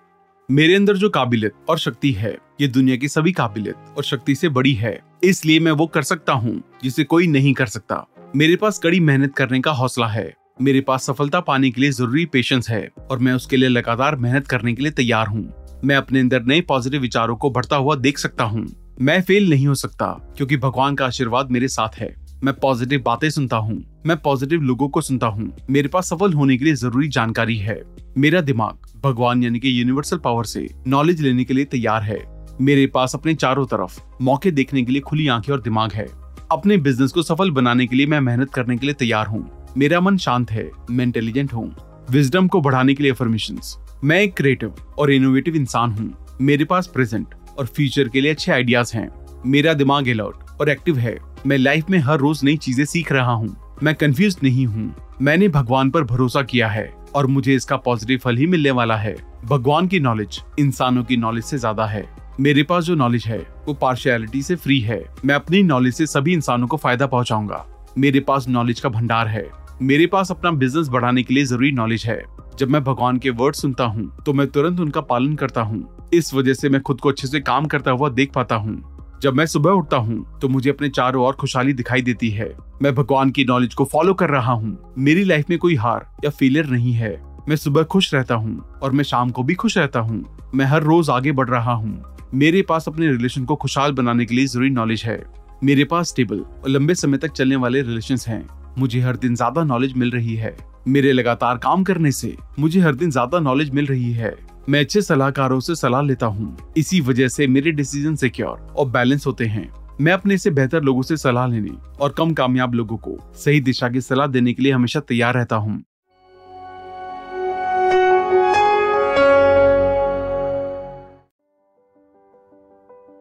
मेरे 0.48 0.74
अंदर 0.74 0.96
जो 0.96 1.08
काबिलियत 1.08 1.52
और 1.68 1.78
शक्ति 1.78 2.10
है, 2.12 2.36
ये 2.60 2.68
दुनिया 2.68 2.96
की 2.96 3.08
सभी 3.08 3.32
काबिलियत 3.32 3.94
और 3.96 4.04
शक्ति 4.04 4.34
से 4.34 4.48
बड़ी 4.48 4.72
है। 4.74 4.98
इसलिए 5.24 5.60
मैं 5.60 5.72
वो 5.72 5.86
कर 5.86 6.02
सकता 6.02 6.32
हूँ, 6.32 6.60
जिसे 6.82 7.04
कोई 7.04 7.26
नहीं 7.26 7.52
कर 7.54 7.66
सकता। 7.66 8.04
मेरे 8.36 8.56
पास 8.56 8.78
कड़ी 8.78 9.00
मेहनत 9.00 9.34
करने 9.34 9.60
का 9.60 9.72
हौसला 9.72 10.06
है। 10.06 10.32
मेरे 10.60 10.80
पास 10.80 11.06
सफलता 11.06 11.40
पाने 11.40 11.70
के 11.70 11.80
लिए 11.80 11.90
ज़रूरी 11.90 12.26
पेशेंस 12.26 12.70
है, 12.70 12.86
और 13.10 13.18
मैं 13.18 13.32
उसके 13.32 13.56
लिए 13.56 13.68
लगातार 13.68 14.16
मेहनत 14.16 14.46
करने 14.46 14.74
के 14.74 14.82
लिए 14.82 14.92
तैयार 14.92 15.26
हूँ। 15.26 15.48
मैं 15.84 15.96
अपने 15.96 16.20
अंदर 16.20 16.42
नए 16.42 16.60
पॉजिटिव 16.60 17.00
विचारों 17.00 17.36
को 17.36 17.50
बढ़ता 17.50 17.76
हुआ 17.76 17.96
देख 17.96 18.18
सकता 18.18 18.44
हूँ। 18.44 18.66
मैं 19.00 19.20
फेल 19.22 19.48
नहीं 19.50 19.66
हो 19.66 19.74
सकता, 19.74 20.06
क्योंकि 20.36 20.56
भगवान 20.56 20.94
का 20.94 21.04
आशीर्वाद 21.06 21.50
मेरे 21.50 21.68
साथ 21.68 21.94
है। 21.96 22.14
मैं 22.44 22.52
पॉजिटिव 22.54 23.02
बातें 23.02 23.28
सुनता 23.30 23.56
हूँ, 23.56 24.02
मैं 24.06 24.16
पॉजिटिव 24.16 24.62
लोगों 24.62 24.88
को 24.88 25.00
सुनता 25.00 25.26
हूँ। 25.26 25.50
मेरे 25.70 25.88
पास 25.88 26.08
सफल 26.08 26.32
होने 26.32 26.56
के 26.56 26.64
लिए 26.64 26.74
ज़रूरी 26.74 27.08
जानकारी 27.08 27.56
है। 27.56 27.80
मेरा 28.18 28.40
दिमाग 28.40 28.86
भगवान 29.04 29.42
यानी 29.42 29.60
कि 29.60 29.80
यूनिवर्सल 29.80 30.18
पावर 30.18 30.44
से 30.44 30.68
नॉलेज 30.86 31.20
लेने 31.20 31.44
के 31.44 31.54
लिए 31.54 31.64
तैयार 31.64 32.02
है। 32.02 32.18
मेरे 32.60 32.86
पास 32.86 33.14
अपने 33.14 33.34
चारों 33.34 33.66
तरफ़ 33.66 34.00
मौके 34.22 34.50
देखने 34.50 34.82
के 34.82 34.92
लिए 34.92 35.00
खुली 35.00 35.28
आँखें 35.28 35.52
और 35.52 35.60
दिमाग 35.60 35.92
है। 35.92 36.06
अपने 36.52 36.76
बिज़नेस 36.76 37.12
को 37.12 37.22
सफल 37.22 37.50
बनाने 37.50 37.86
के 37.86 37.96
लिए 37.96 38.06
मैं 38.06 38.20
मेहनत 38.20 38.52
करने 38.54 38.76
के 38.76 38.86
लिए 38.86 38.94
तैयार 38.94 39.26
हूँ। 39.26 39.48
मेरा 39.76 40.00
मन 40.00 40.16
शांत 40.16 40.50
है, 40.50 40.70
मैं 40.90 41.04
इंटेलिजेंट 41.04 41.52
हूँ। 41.52 41.74
विजडम 42.10 42.48
को 42.48 42.60
बढ़ाने 42.60 42.94
के 42.94 43.02
लिए 43.02 43.12
अफर्मेशन 43.12 43.60
मैं 44.04 44.20
एक 44.20 44.36
क्रिएटिव 44.36 44.74
और 44.98 45.10
इनोवेटिव 45.10 45.56
इंसान 45.56 45.90
हूँ। 45.90 46.36
मेरे 46.40 46.64
पास 46.64 46.86
प्रेजेंट 46.86 47.34
और 47.60 47.66
फ्यूचर 47.66 48.08
के 48.08 48.20
लिए 48.20 48.30
अच्छे 48.30 48.52
आइडियाज़ 48.52 48.96
हैं। 48.96 49.08
मेरा 49.46 49.72
दिमाग 49.74 50.08
अलर्ट 50.08 50.60
और 50.60 50.68
एक्टिव 50.68 50.98
है। 50.98 51.16
मैं 51.46 51.58
लाइफ 51.58 51.90
में 51.90 51.98
हर 51.98 52.18
रोज 52.18 52.40
नई 52.44 52.56
चीज़ें 52.56 52.84
सीख 52.84 53.12
रहा 53.12 53.32
हूँ। 53.32 53.56
मैं 53.82 53.94
कंफ्यूज 53.94 54.36
नहीं 54.42 54.66
हूँ। 54.66 54.94
मैंने 55.22 55.48
भगवान 55.48 55.90
पर 55.90 56.04
भरोसा 56.04 56.42
किया 56.42 56.68
है, 56.68 56.92
और 57.14 57.26
मुझे 57.26 57.54
इसका 57.54 57.76
पॉजिटिव 57.76 58.18
फल 58.18 58.36
ही 58.36 58.46
मिलने 58.46 58.70
वाला 58.70 58.96
है। 58.96 59.14
भगवान 59.44 59.88
की 59.88 60.00
नॉलेज 60.00 60.40
इंसानों 60.58 61.04
की 61.04 61.16
नॉलेज 61.16 61.44
से 61.44 61.58
ज़्यादा 61.58 61.86
है। 61.86 62.04
मेरे 62.40 62.62
पास 62.62 62.84
जो 62.84 62.94
नॉलेज 62.94 63.24
है, 63.26 63.38
वो 63.66 63.74
पार्शियलिटी 63.74 64.42
से 64.42 64.56
फ्री 64.56 64.80
है। 64.80 65.02
मैं 65.24 65.34
अपनी 65.34 65.62
नॉलेज 65.62 65.94
से 65.94 66.06
सभी 66.06 66.32
इंसानों 66.32 66.66
को 66.66 66.76
फ़ायदा 66.76 67.06
पहुंचाऊँगा। 67.06 67.64
मेरे 67.98 68.20
पास 68.20 68.48
नॉलेज 68.48 68.80
का 68.80 68.88
भंडार 68.88 69.28
है। 69.28 69.48
मेरे 69.82 70.06
पास 70.06 70.30
अपना 70.30 70.50
बिज़नेस 70.50 70.88
बढ़ाने 70.88 71.22
के 71.22 71.34
लिए 71.34 71.44
ज़रूरी 71.44 71.70
नॉलेज 71.72 72.04
है। 72.06 72.22
जब 72.58 72.70
मैं 72.70 72.82
भगवान 72.84 73.18
के 73.18 73.30
वर्ड 73.30 73.54
सुनता 73.54 73.84
हूँ 73.84 74.22
तो 74.26 74.32
मैं 74.32 74.46
तुरंत 74.46 74.80
उनका 74.80 75.00
पालन 75.00 75.34
करता 75.34 75.60
हूँ। 75.60 76.10
इस 76.14 76.32
वजह 76.34 76.54
से 76.54 76.68
मैं 76.68 76.80
खुद 76.82 77.00
को 77.00 77.08
अच्छे 77.08 77.28
से 77.28 77.40
काम 77.40 77.66
करता 77.66 77.90
हुआ 77.90 78.08
देख 78.08 78.32
पाता 78.34 78.54
हूँ। 78.54 79.18
जब 79.22 79.34
मैं 79.34 79.46
सुबह 79.46 79.70
उठता 79.70 79.96
हूँ 79.96 80.38
तो 80.40 80.48
मुझे 80.48 80.70
अपने 80.70 80.88
चारों 80.88 81.24
ओर 81.26 81.34
खुशहाली 81.34 81.72
दिखाई 81.72 82.02
देती 82.02 82.30
है। 82.30 82.52
मैं 82.82 82.94
भगवान 82.94 83.30
की 83.30 83.44
नॉलेज 83.44 83.74
को 83.74 83.84
फॉलो 83.84 84.14
कर 84.14 84.30
रहा 84.30 84.52
हूँ। 84.52 84.94
मेरी 84.98 85.24
लाइफ 85.24 85.50
में 85.50 85.58
कोई 85.58 85.76
हार 85.76 86.06
या 86.24 86.30
फेलियर 86.30 86.66
नहीं 86.66 86.92
है। 86.92 87.16
मैं 87.48 87.56
सुबह 87.56 87.82
खुश 87.84 88.12
रहता 88.14 88.34
हूँ 88.34 88.58
और 88.82 88.92
मैं 88.92 89.04
शाम 89.04 89.30
को 89.30 89.42
भी 89.42 89.54
खुश 89.54 89.78
रहता 89.78 90.00
हूँ। 90.00 90.24
मैं 90.54 90.66
हर 90.66 90.82
रोज 90.82 91.10
आगे 91.10 91.32
बढ़ 91.32 91.48
रहा 91.48 91.72
हूँ। 91.72 92.28
मेरे 92.34 92.62
पास 92.62 92.88
अपने 92.88 93.10
रिलेशन 93.12 93.44
को 93.44 93.56
खुशहाल 93.56 93.92
बनाने 93.92 94.24
के 94.24 94.34
लिए 94.34 94.46
ज़रूरी 94.46 94.70
नॉलेज 94.70 95.04
है। 95.04 95.22
मेरे 95.64 95.84
पास 95.84 96.08
स्टेबल 96.08 96.38
और 96.38 96.68
लंबे 96.68 96.94
समय 96.94 97.18
तक 97.18 97.32
चलने 97.32 97.56
वाले 97.56 97.82
रिलेशन 97.82 98.16
हैं। 98.28 98.46
मुझे 98.78 99.00
हर 99.00 99.16
दिन 99.16 99.34
ज़्यादा 99.34 99.64
नॉलेज 99.64 99.92
मिल 99.96 100.10
रही 100.10 100.34
है। 100.34 100.56
मेरे 100.88 101.12
लगातार 101.12 101.58
काम 101.58 101.82
करने 101.84 102.12
से 102.12 102.34
मुझे 102.58 102.80
हर 102.80 102.94
दिन 102.94 103.10
ज़्यादा 103.10 103.38
नॉलेज 103.38 103.70
मिल 103.70 103.86
रही 103.86 104.12
है। 104.12 104.34
मैं 104.68 104.80
अच्छे 104.80 105.02
सलाहकारों 105.02 105.60
से 105.60 105.74
सलाह 105.74 106.02
लेता 106.02 106.26
हूँ। 106.26 106.56
इसी 106.76 107.00
वजह 107.00 107.28
से 107.28 107.46
मेरे 107.46 107.70
डिसीज़न 107.72 108.16
सिक्योर 108.16 108.58
और 108.76 108.88
बैलेंस 108.88 109.26
होते 109.26 109.46
हैं। 109.46 109.68
मैं 110.00 110.12
अपने 110.12 110.38
से 110.38 110.50
बेहतर 110.50 110.82
लोगों 110.82 111.02
से 111.02 111.16
सलाह 111.16 111.46
लेने 111.46 111.70
और 112.00 112.14
कम 112.18 112.32
कामयाब 112.32 112.74
लोगों 112.74 112.96
को 112.96 113.18
सही 113.36 113.60
दिशा 113.60 113.88
की 113.88 114.00
सलाह 114.00 114.26
देने 114.26 114.52
के 114.52 114.62
लिए 114.62 114.72
हमेशा 114.72 115.00
तैयार 115.00 115.34
रहता 115.34 115.56
हूँ। 115.56 115.82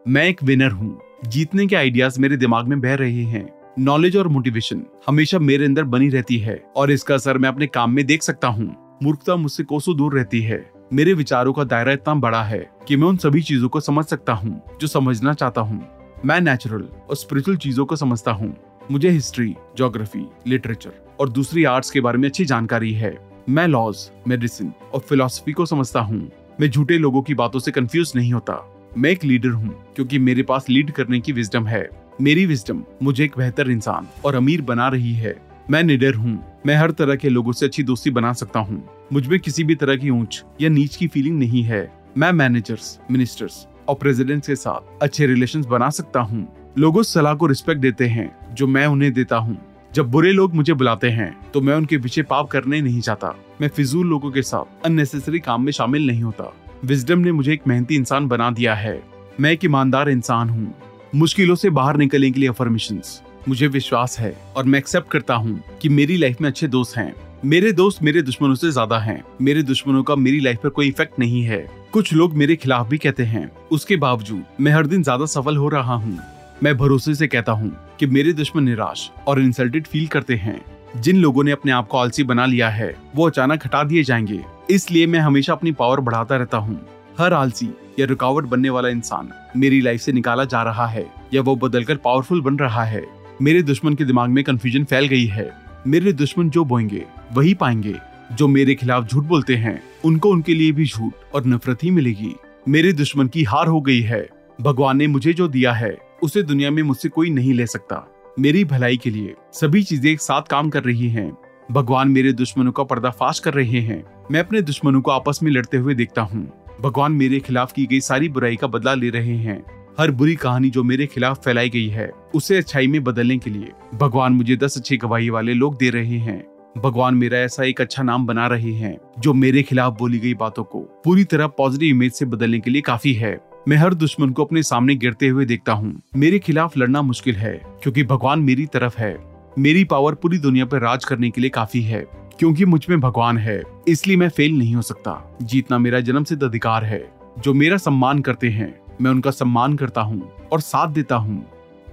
मैं 0.08 0.24
एक 0.24 0.44
विनर 0.44 0.72
हूँ। 0.72 1.00
जीतने 1.26 1.66
के 1.68 1.76
आइडियाज़ 1.76 2.20
मेरे 2.22 2.38
दिमाग 2.38 2.68
में 2.68 2.80
बह 2.82 2.94
रहे 2.96 3.24
हैं। 3.24 3.48
नॉलेज 3.80 4.16
और 4.18 4.28
मोटिवेशन 4.28 4.82
हमेशा 5.08 5.40
मेरे 5.40 5.66
अंदर 5.66 5.84
बनी 5.84 6.08
रहती 6.10 6.38
है 6.38 6.56
और 6.76 6.92
इसका 6.92 7.16
असर 7.16 7.38
मैं 7.38 7.50
अपने 7.50 7.68
काम 7.68 7.92
में 7.92 8.06
देख 8.06 8.24
सकता 8.24 8.48
हूँ। 8.48 8.98
मूर्खता 9.04 9.36
मुझसे 9.36 9.64
कोसों 9.64 9.96
दूर 9.98 10.16
रहती 10.16 10.42
है। 10.42 10.60
मेरे 10.94 11.14
विचारों 11.14 11.54
का 11.54 11.64
दायरा 11.64 11.92
इतना 11.92 12.14
बड़ा 12.16 12.42
है 12.44 12.60
कि 12.88 12.96
मैं 12.96 13.08
उन 13.08 13.18
सभी 13.18 13.42
चीज़ों 13.42 13.70
को 13.70 13.80
समझ 13.80 14.06
सकता 14.06 14.34
हूँ, 14.34 14.62
जो 14.82 14.88
समझना 14.88 15.34
चाहता 15.34 15.62
हूँ। 15.62 15.82
मैं 16.26 16.40
नेचुरल 16.42 16.82
और 17.10 17.16
स्पिरिचुअल 17.16 17.58
चीज़ों 17.58 17.86
को 17.86 17.96
समझता 17.96 18.32
हूँ। 18.32 18.54
मुझे 18.92 19.10
हिस्ट्री 19.10 19.56
जोग्राफी 19.78 20.26
लिटरेचर 20.48 21.16
और 21.20 21.30
दूसरी 21.30 21.64
आर्ट्स 21.64 21.92
के 21.92 22.02
बारे 22.02 22.18
में 22.18 22.28
अच्छी 22.30 22.46
जानकारी 22.46 22.92
है। 22.94 23.18
मैं 23.50 23.68
लॉज 23.68 24.10
मेडिसिन 24.28 24.74
और 24.94 25.00
फिलोसफी 25.00 25.52
को 25.52 25.66
समझता 25.66 26.00
हूँ। 26.00 26.20
मैं 26.62 26.70
झूठे 26.70 26.98
लोगों 26.98 27.22
की 27.22 27.34
बातों 27.34 27.60
से 27.60 27.72
कंफ्यूज 27.72 28.12
नहीं 28.16 28.34
होता। 28.34 28.60
मैं 28.98 29.10
एक 29.10 29.24
लीडर 29.24 29.50
हूँ, 29.50 29.74
क्योंकि 29.96 30.20
मेरे 30.20 30.44
पास 30.44 30.70
लीड 30.70 30.92
करने 30.92 31.20
की 31.20 31.32
विजडम 31.32 31.68
है। 31.68 31.88
मेरी 32.22 32.46
विजडम 32.46 32.82
मुझे 33.04 33.24
एक 33.24 33.38
बेहतर 33.38 33.70
इंसान 33.72 34.08
और 34.26 34.36
अमीर 34.36 34.62
बना 34.62 34.88
रही 34.88 35.14
है। 35.14 35.36
मैं 35.72 35.82
निडर 35.84 36.14
हूँ। 36.14 36.62
मैं 36.66 36.76
हर 36.76 36.92
तरह 36.92 37.16
के 37.16 37.30
लोगों 37.30 37.52
से 37.52 37.66
अच्छी 37.66 37.84
दोस्ती 37.84 38.12
बना 38.12 38.32
सकता 38.34 38.60
हूँ। 38.60 38.82
मुझमें 39.14 39.40
किसी 39.40 39.64
भी 39.64 39.76
तरह 39.76 39.96
की 39.96 40.10
ऊंच 40.10 40.44
या 40.62 40.70
नीच 40.70 40.96
की 40.96 41.08
फीलिंग 41.08 41.38
नहीं 41.40 41.64
है। 41.64 41.82
मैं 42.18 42.32
मैनेजर्स 42.32 43.00
मिनिस्टर्स 43.12 43.66
और 43.90 43.96
प्रेसिडेंट 43.96 44.46
के 44.46 44.56
साथ 44.56 45.04
अच्छे 45.04 45.28
रिलेशंस 45.28 45.66
बना 45.66 45.90
सकता 45.90 46.20
हूँ। 46.20 46.48
लोगों 46.78 47.04
सलाह 47.04 47.34
को 47.34 47.48
रिस्पेक्ट 47.48 47.82
देते 47.82 48.08
हैं 48.08 48.30
जो 48.54 48.68
मैं 48.68 48.86
उन्हें 48.88 49.14
देता 49.14 49.38
हूँ। 49.38 49.58
जब 49.92 50.12
बुरे 50.12 50.32
लोग 50.32 50.56
मुझे 50.56 50.74
बुलाते 50.74 51.10
हैं 51.10 51.32
तो 51.54 51.62
मैं 51.62 51.76
उनके 51.76 51.98
पीछे 51.98 52.24
पाप 52.24 52.50
करने 52.50 52.82
नहीं 52.82 53.02
चाहता 53.02 53.34
मैं 53.62 53.70
फिजूल 53.70 54.08
लोगों 54.08 54.32
के 54.32 54.42
साथ 54.42 54.86
अननेसेसरी 54.86 55.40
काम 55.40 55.66
में 55.66 55.72
शामिल 55.72 56.08
नहीं 56.08 56.24
होता। 56.24 56.54
विजडम 56.86 57.20
ने 57.20 57.32
मुझे 57.32 57.54
एक 57.54 57.68
मेहनती 57.68 57.96
इंसान 57.96 58.28
बना 58.28 58.52
दिया 58.52 58.76
है। 58.76 59.02
मैं 59.40 59.52
एक 59.52 59.66
ईमानदार 59.66 60.10
इंसान 60.10 60.50
हूँ। 60.50 60.74
मुश्किलों 61.16 61.56
से 61.56 61.70
बाहर 61.70 61.98
निकलने 61.98 62.32
के 62.32 62.40
लिए 62.40 62.50
अफर्मेशन 62.50 63.02
मुझे 63.48 63.68
विश्वास 63.68 64.20
है 64.20 64.42
और 64.56 64.64
मैं 64.64 64.80
एक्सेप्ट 64.80 65.12
करता 65.12 65.34
हूँ 65.34 65.64
कि 65.82 65.90
मेरी 65.90 66.18
लाइफ 66.18 66.42
में 66.42 66.50
अच्छे 66.50 66.68
दोस्त 66.68 66.98
हैं। 66.98 67.16
मेरे 67.46 67.72
दोस्त 67.72 68.04
मेरे 68.04 68.22
दुश्मनों 68.22 68.56
से 68.56 68.72
ज़्यादा 68.72 69.00
हैं। 69.00 69.24
मेरे 69.42 69.64
दुश्मनों 69.64 70.04
का 70.04 70.16
मेरी 70.16 70.40
लाइफ 70.40 70.60
पर 70.64 70.70
कोई 70.70 70.88
इफ़ेक्ट 70.88 71.20
नहीं 71.20 71.44
है। 71.44 71.68
कुछ 71.94 72.14
लोग 72.14 72.34
मेरे 72.34 72.56
खिलाफ 72.56 72.88
भी 72.88 72.98
कहते 72.98 73.24
हैं। 73.24 73.52
उसके 73.72 73.96
बावजूद, 73.96 74.44
मैं 74.60 74.72
हर 74.72 74.88
दिन 74.88 75.04
ज़्यादा 75.04 75.26
सफल 75.26 75.58
हो 75.58 75.70
रहा 75.70 75.94
हूँ। 75.94 76.20
मैं 76.64 76.78
भरोसे 76.78 77.16
से 77.16 77.28
कहता 77.28 77.52
हूँ 77.52 77.78
कि 78.00 78.06
मेरे 78.06 78.34
दुश्मन 78.34 78.64
निराश 78.64 79.12
और 79.28 79.42
इंसल्टेड 79.42 79.88
फील 79.88 80.08
करते 80.08 80.36
हैं। 80.36 80.62
जिन 80.96 81.18
लोगों 81.18 81.44
ने 81.44 81.52
अपने 81.52 81.72
आप 81.72 81.88
को 81.88 81.98
आलसी 81.98 82.24
बना 82.24 82.46
लिया 82.46 82.70
है, 82.70 82.96
वो 83.16 83.28
अचानक 83.28 83.66
हटा 83.66 83.84
दिए 83.84 84.04
जाएँगे। 84.04 84.44
इसलिए 84.70 85.08
मैं 85.08 85.20
हमेशा 85.20 85.54
अपनी 85.54 85.72
पावर 85.72 86.00
बढ़ाता 86.00 86.36
रहता 86.36 86.58
हूँ। 86.58 86.88
हर 87.20 87.34
आलसी 87.34 87.70
या 88.00 88.06
रुकावट 88.06 88.44
बनने 88.44 88.70
वाला 88.70 88.90
इंसान 88.90 89.30
मेरी 89.56 89.82
लाइफ 89.82 90.02
से 90.02 90.12
निकाला 90.12 90.44
जा 90.44 90.64
रहा 90.64 90.86
है, 90.88 91.06
या 91.34 91.42
वो 91.42 91.56
बदलकर 91.56 91.96
पावरफुल 91.96 92.42
बन 92.42 92.58
रहा 92.58 92.84
है, 92.84 93.04
मेरे 93.42 93.62
दुश्मन 93.62 93.94
के 93.94 94.06
दिमाग 94.06 94.30
में 94.30 94.44
कंफ्यूजन 94.44 94.84
फैल 94.84 95.08
गई 95.08 95.26
है, 95.26 95.52
मेरे 95.88 96.14
दुश्मन 96.14 96.50
जो 96.50 96.66
बोएँगे, 96.66 97.06
वही 97.34 97.54
पाएँगे, 97.54 97.96
जो 98.32 98.48
मेरे 98.48 98.76
खिलाफ 98.76 99.08
झूठ 99.08 99.24
बोलते 99.24 99.56
हैं, 99.56 99.82
उनको 100.06 100.30
उनके 100.30 100.54
लिए 100.54 100.72
भी 100.72 100.86
झूठ 100.86 101.14
और 101.34 101.46
नफरत 101.46 101.84
ही 101.84 101.92
मिलेगी। 101.92 102.36
मेरे 102.68 102.94
दुश्मन 102.94 103.28
की 103.28 103.44
हार 103.44 103.68
हो 103.68 103.82
गई 103.82 104.02
है, 104.02 104.28
भगवान 104.62 104.98
ने 104.98 105.08
मुझे 105.08 105.34
जो 105.34 105.48
दिया 105.48 105.74
है, 105.74 105.98
उसे 106.24 106.44
दुनिया 106.44 106.72
में 106.72 106.84
मुझसे 106.84 107.10
कोई 107.10 107.30
नहीं 107.30 107.54
ले 107.54 107.66
सकता। 107.68 108.06
मेरी 108.40 108.66
भलाई 108.66 108.98
के 108.98 109.10
लिए 109.10 109.34
सभी 109.54 109.84
चीज़ें 109.84 110.12
एक 110.12 110.22
साथ 110.22 110.42
काम 110.42 110.70
कर 110.70 110.84
रही 110.84 111.10
हैं। 111.10 111.32
भगवान 111.72 112.10
मेरे 112.10 112.34
दुश्मनों 112.34 112.72
का 112.72 112.84
पर्दाफाश 112.84 113.40
कर 113.40 113.54
रहे 113.54 113.80
हैं। 113.82 114.04
मैं 114.32 114.40
अपने 114.40 114.62
दुश्मनों 114.62 115.02
को 115.02 115.12
आपस 115.12 115.40
में 115.44 115.52
लड़ते 115.52 115.78
हुए 115.78 115.94
देखता 115.94 116.22
हूँ। 116.22 116.69
भगवान 116.82 117.12
मेरे 117.12 117.40
खिलाफ 117.40 117.72
की 117.72 117.86
गई 117.86 118.00
सारी 118.00 118.28
बुराई 118.30 118.56
का 118.56 118.68
बदला 118.68 118.94
ले 118.94 119.10
रहे 119.10 119.36
हैं। 119.36 119.64
हर 120.00 120.12
बुरी 120.12 120.36
कहानी 120.36 120.70
जो 120.70 120.84
मेरे 120.84 121.06
खिलाफ 121.06 121.44
फैलाई 121.44 121.70
गई 121.70 121.88
है, 121.88 122.10
उसे 122.36 122.58
अच्छाई 122.58 122.88
में 122.88 123.04
बदलने 123.04 123.38
के 123.38 123.50
लिए 123.50 123.72
भगवान 123.96 124.34
मुझे 124.34 124.56
दस 124.56 124.78
अच्छी 124.78 124.98
गवाही 124.98 125.30
वाले 125.30 125.54
लोग 125.54 125.78
दे 125.78 125.90
रहे 125.90 126.18
हैं। 126.18 126.40
भगवान 126.78 127.16
मेरा 127.16 127.38
ऐसा 127.38 127.64
एक 127.64 127.82
अच्छा 127.82 128.04
नाम 128.04 128.26
बना 128.26 128.48
रहे 128.48 128.72
हैं, 128.72 128.98
जो 129.20 129.34
मेरे 129.34 129.64
खिलाफ 129.64 129.98
बोली 130.00 130.20
गई 130.20 130.34
बातों 130.34 130.64
को 130.64 130.80
पूरी 131.06 131.24
तरह 131.24 131.48
पॉजिटिव 131.48 131.90
इमेज 131.90 132.12
से 132.12 132.26
बदलने 132.26 132.60
के 132.60 132.72
लिए 132.72 132.82
काफ़ी 132.82 133.14
है। 133.14 133.38
मैं 133.68 133.78
हर 133.78 133.94
दुश्मन 133.94 134.30
को 134.30 134.46
अपने 134.46 134.64
सामने 134.64 134.96
गिरते 134.96 135.28
हुए 135.28 135.46
देखता 135.46 135.74
हूँ। 135.74 136.02
मेरे 136.16 136.40
खिलाफ 136.40 136.78
लड़ना 136.78 137.02
मुश्किल 137.02 137.36
है, 137.36 137.54
क्योंकि 137.84 138.04
भगवान 138.04 138.40
मेरी 138.40 138.66
तरफ़ 138.66 138.98
है। 138.98 139.18
मेरी 139.60 139.84
पावर 139.84 140.16
पूरी 140.16 140.38
दुनिया 140.38 140.66
पर 140.66 140.82
राज 140.82 141.06
करने 141.06 141.30
के 141.30 141.42
लिए 141.42 141.50
काफ़ी 141.50 141.82
है। 141.82 142.06
क्योंकि 142.40 142.66
मुझमें 142.66 143.00
भगवान 143.00 143.38
है, 143.38 143.62
इसलिए 143.88 144.18
मैं 144.18 144.28
फेल 144.30 144.58
नहीं 144.58 144.76
हो 144.76 144.82
सकता। 144.82 145.38
जीतना 145.42 145.78
मेरा 145.78 146.00
जन्म 146.00 146.24
सिद्ध 146.24 146.44
अधिकार 146.44 146.84
है। 146.84 147.02
जो 147.40 147.54
मेरा 147.54 147.78
सम्मान 147.78 148.20
करते 148.20 148.50
हैं, 148.50 148.74
मैं 149.02 149.12
उनका 149.12 149.32
सम्मान 149.32 149.76
करता 149.78 150.02
हूँ 150.02 150.30
और 150.52 150.62
साथ 150.62 150.88
देता 150.88 151.16
हूँ। 151.16 151.38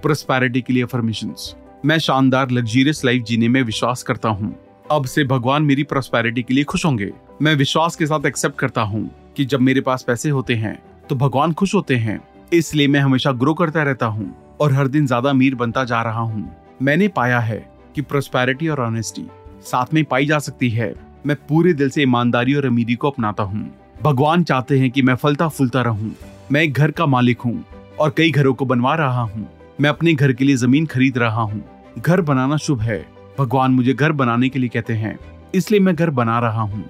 प्रोस्पैरिटी 0.01 0.61
के 0.61 0.73
लिए 0.73 0.83
अफर्मेशन 0.83 1.33
मैं 1.85 1.97
शानदार 1.99 2.51
लग्जीरियस 2.51 3.03
लाइफ 3.05 3.23
जीने 3.23 3.47
में 3.49 3.61
विश्वास 3.61 4.03
करता 4.03 4.29
हूँ। 4.29 4.53
अब 4.91 5.05
से 5.05 5.23
भगवान 5.23 5.63
मेरी 5.63 5.83
प्रोस्पैरिटी 5.83 6.43
के 6.43 6.53
लिए 6.53 6.63
खुश 6.63 6.85
होंगे। 6.85 7.11
मैं 7.41 7.55
विश्वास 7.55 7.95
के 7.95 8.05
साथ 8.05 8.25
एक्सेप्ट 8.25 8.57
करता 8.59 8.81
हूँ 8.81 9.09
कि 9.37 9.45
जब 9.45 9.59
मेरे 9.59 9.81
पास 9.81 10.03
पैसे 10.03 10.29
होते 10.29 10.55
हैं 10.55 10.77
तो 11.09 11.15
भगवान 11.15 11.53
खुश 11.53 11.75
होते 11.75 11.95
हैं। 11.95 12.19
इसलिए 12.53 12.87
मैं 12.87 12.99
हमेशा 12.99 13.31
ग्रो 13.33 13.53
करता 13.53 13.83
रहता 13.83 14.05
हूँ 14.05 14.33
और 14.61 14.73
हर 14.73 14.87
दिन 14.87 15.07
ज़्यादा 15.07 15.29
अमीर 15.29 15.55
बनता 15.55 15.83
जा 15.83 16.01
रहा 16.01 16.21
हूँ। 16.21 16.49
मैंने 16.81 17.07
पाया 17.07 17.39
है 17.39 17.59
कि 17.95 18.01
प्रोस्पैरिटी 18.01 18.67
और 18.67 18.81
ऑनेस्टी 18.81 19.27
साथ 19.61 19.93
में 19.93 20.05
पाई 20.05 20.25
जा 20.25 20.39
सकती 20.39 20.69
है। 20.69 20.93
मैं 21.25 21.35
पूरे 21.35 21.73
दिल 21.73 21.89
से 21.89 22.01
ईमानदारी 22.01 22.53
और 22.53 22.65
अमीरी 22.65 22.95
को 22.95 23.09
अपनाता 23.09 23.43
हूँ। 23.43 23.71
भगवान 24.03 24.43
चाहते 24.43 24.79
हैं 24.79 24.91
कि 24.91 25.01
मैं 25.01 25.15
फलता 25.15 25.47
फूलता 25.47 25.81
रहूँ। 25.81 26.15
मैं 26.51 26.61
एक 26.61 26.73
घर 26.73 26.91
का 26.91 27.05
मालिक 27.05 27.41
हूँ 27.41 27.63
और 27.99 28.13
कई 28.17 28.31
घरों 28.31 28.53
को 28.53 28.65
बनवा 28.65 28.95
रहा 28.95 29.21
हूँ। 29.21 29.47
मैं 29.81 29.89
अपने 29.89 30.13
घर 30.13 30.33
के 30.33 30.45
लिए 30.45 30.55
ज़मीन 30.55 30.85
खरीद 30.85 31.17
रहा 31.17 31.41
हूँ। 31.41 31.63
घर 31.99 32.21
बनाना 32.21 32.57
शुभ 32.57 32.81
है। 32.81 33.05
भगवान 33.39 33.71
मुझे 33.71 33.93
घर 33.93 34.11
बनाने 34.11 34.49
के 34.49 34.59
लिए 34.59 34.69
कहते 34.69 34.93
हैं। 34.93 35.19
इसलिए 35.55 35.79
मैं 35.79 35.95
घर 35.95 36.09
बना 36.09 36.39
रहा 36.39 36.61
हूँ। 36.61 36.83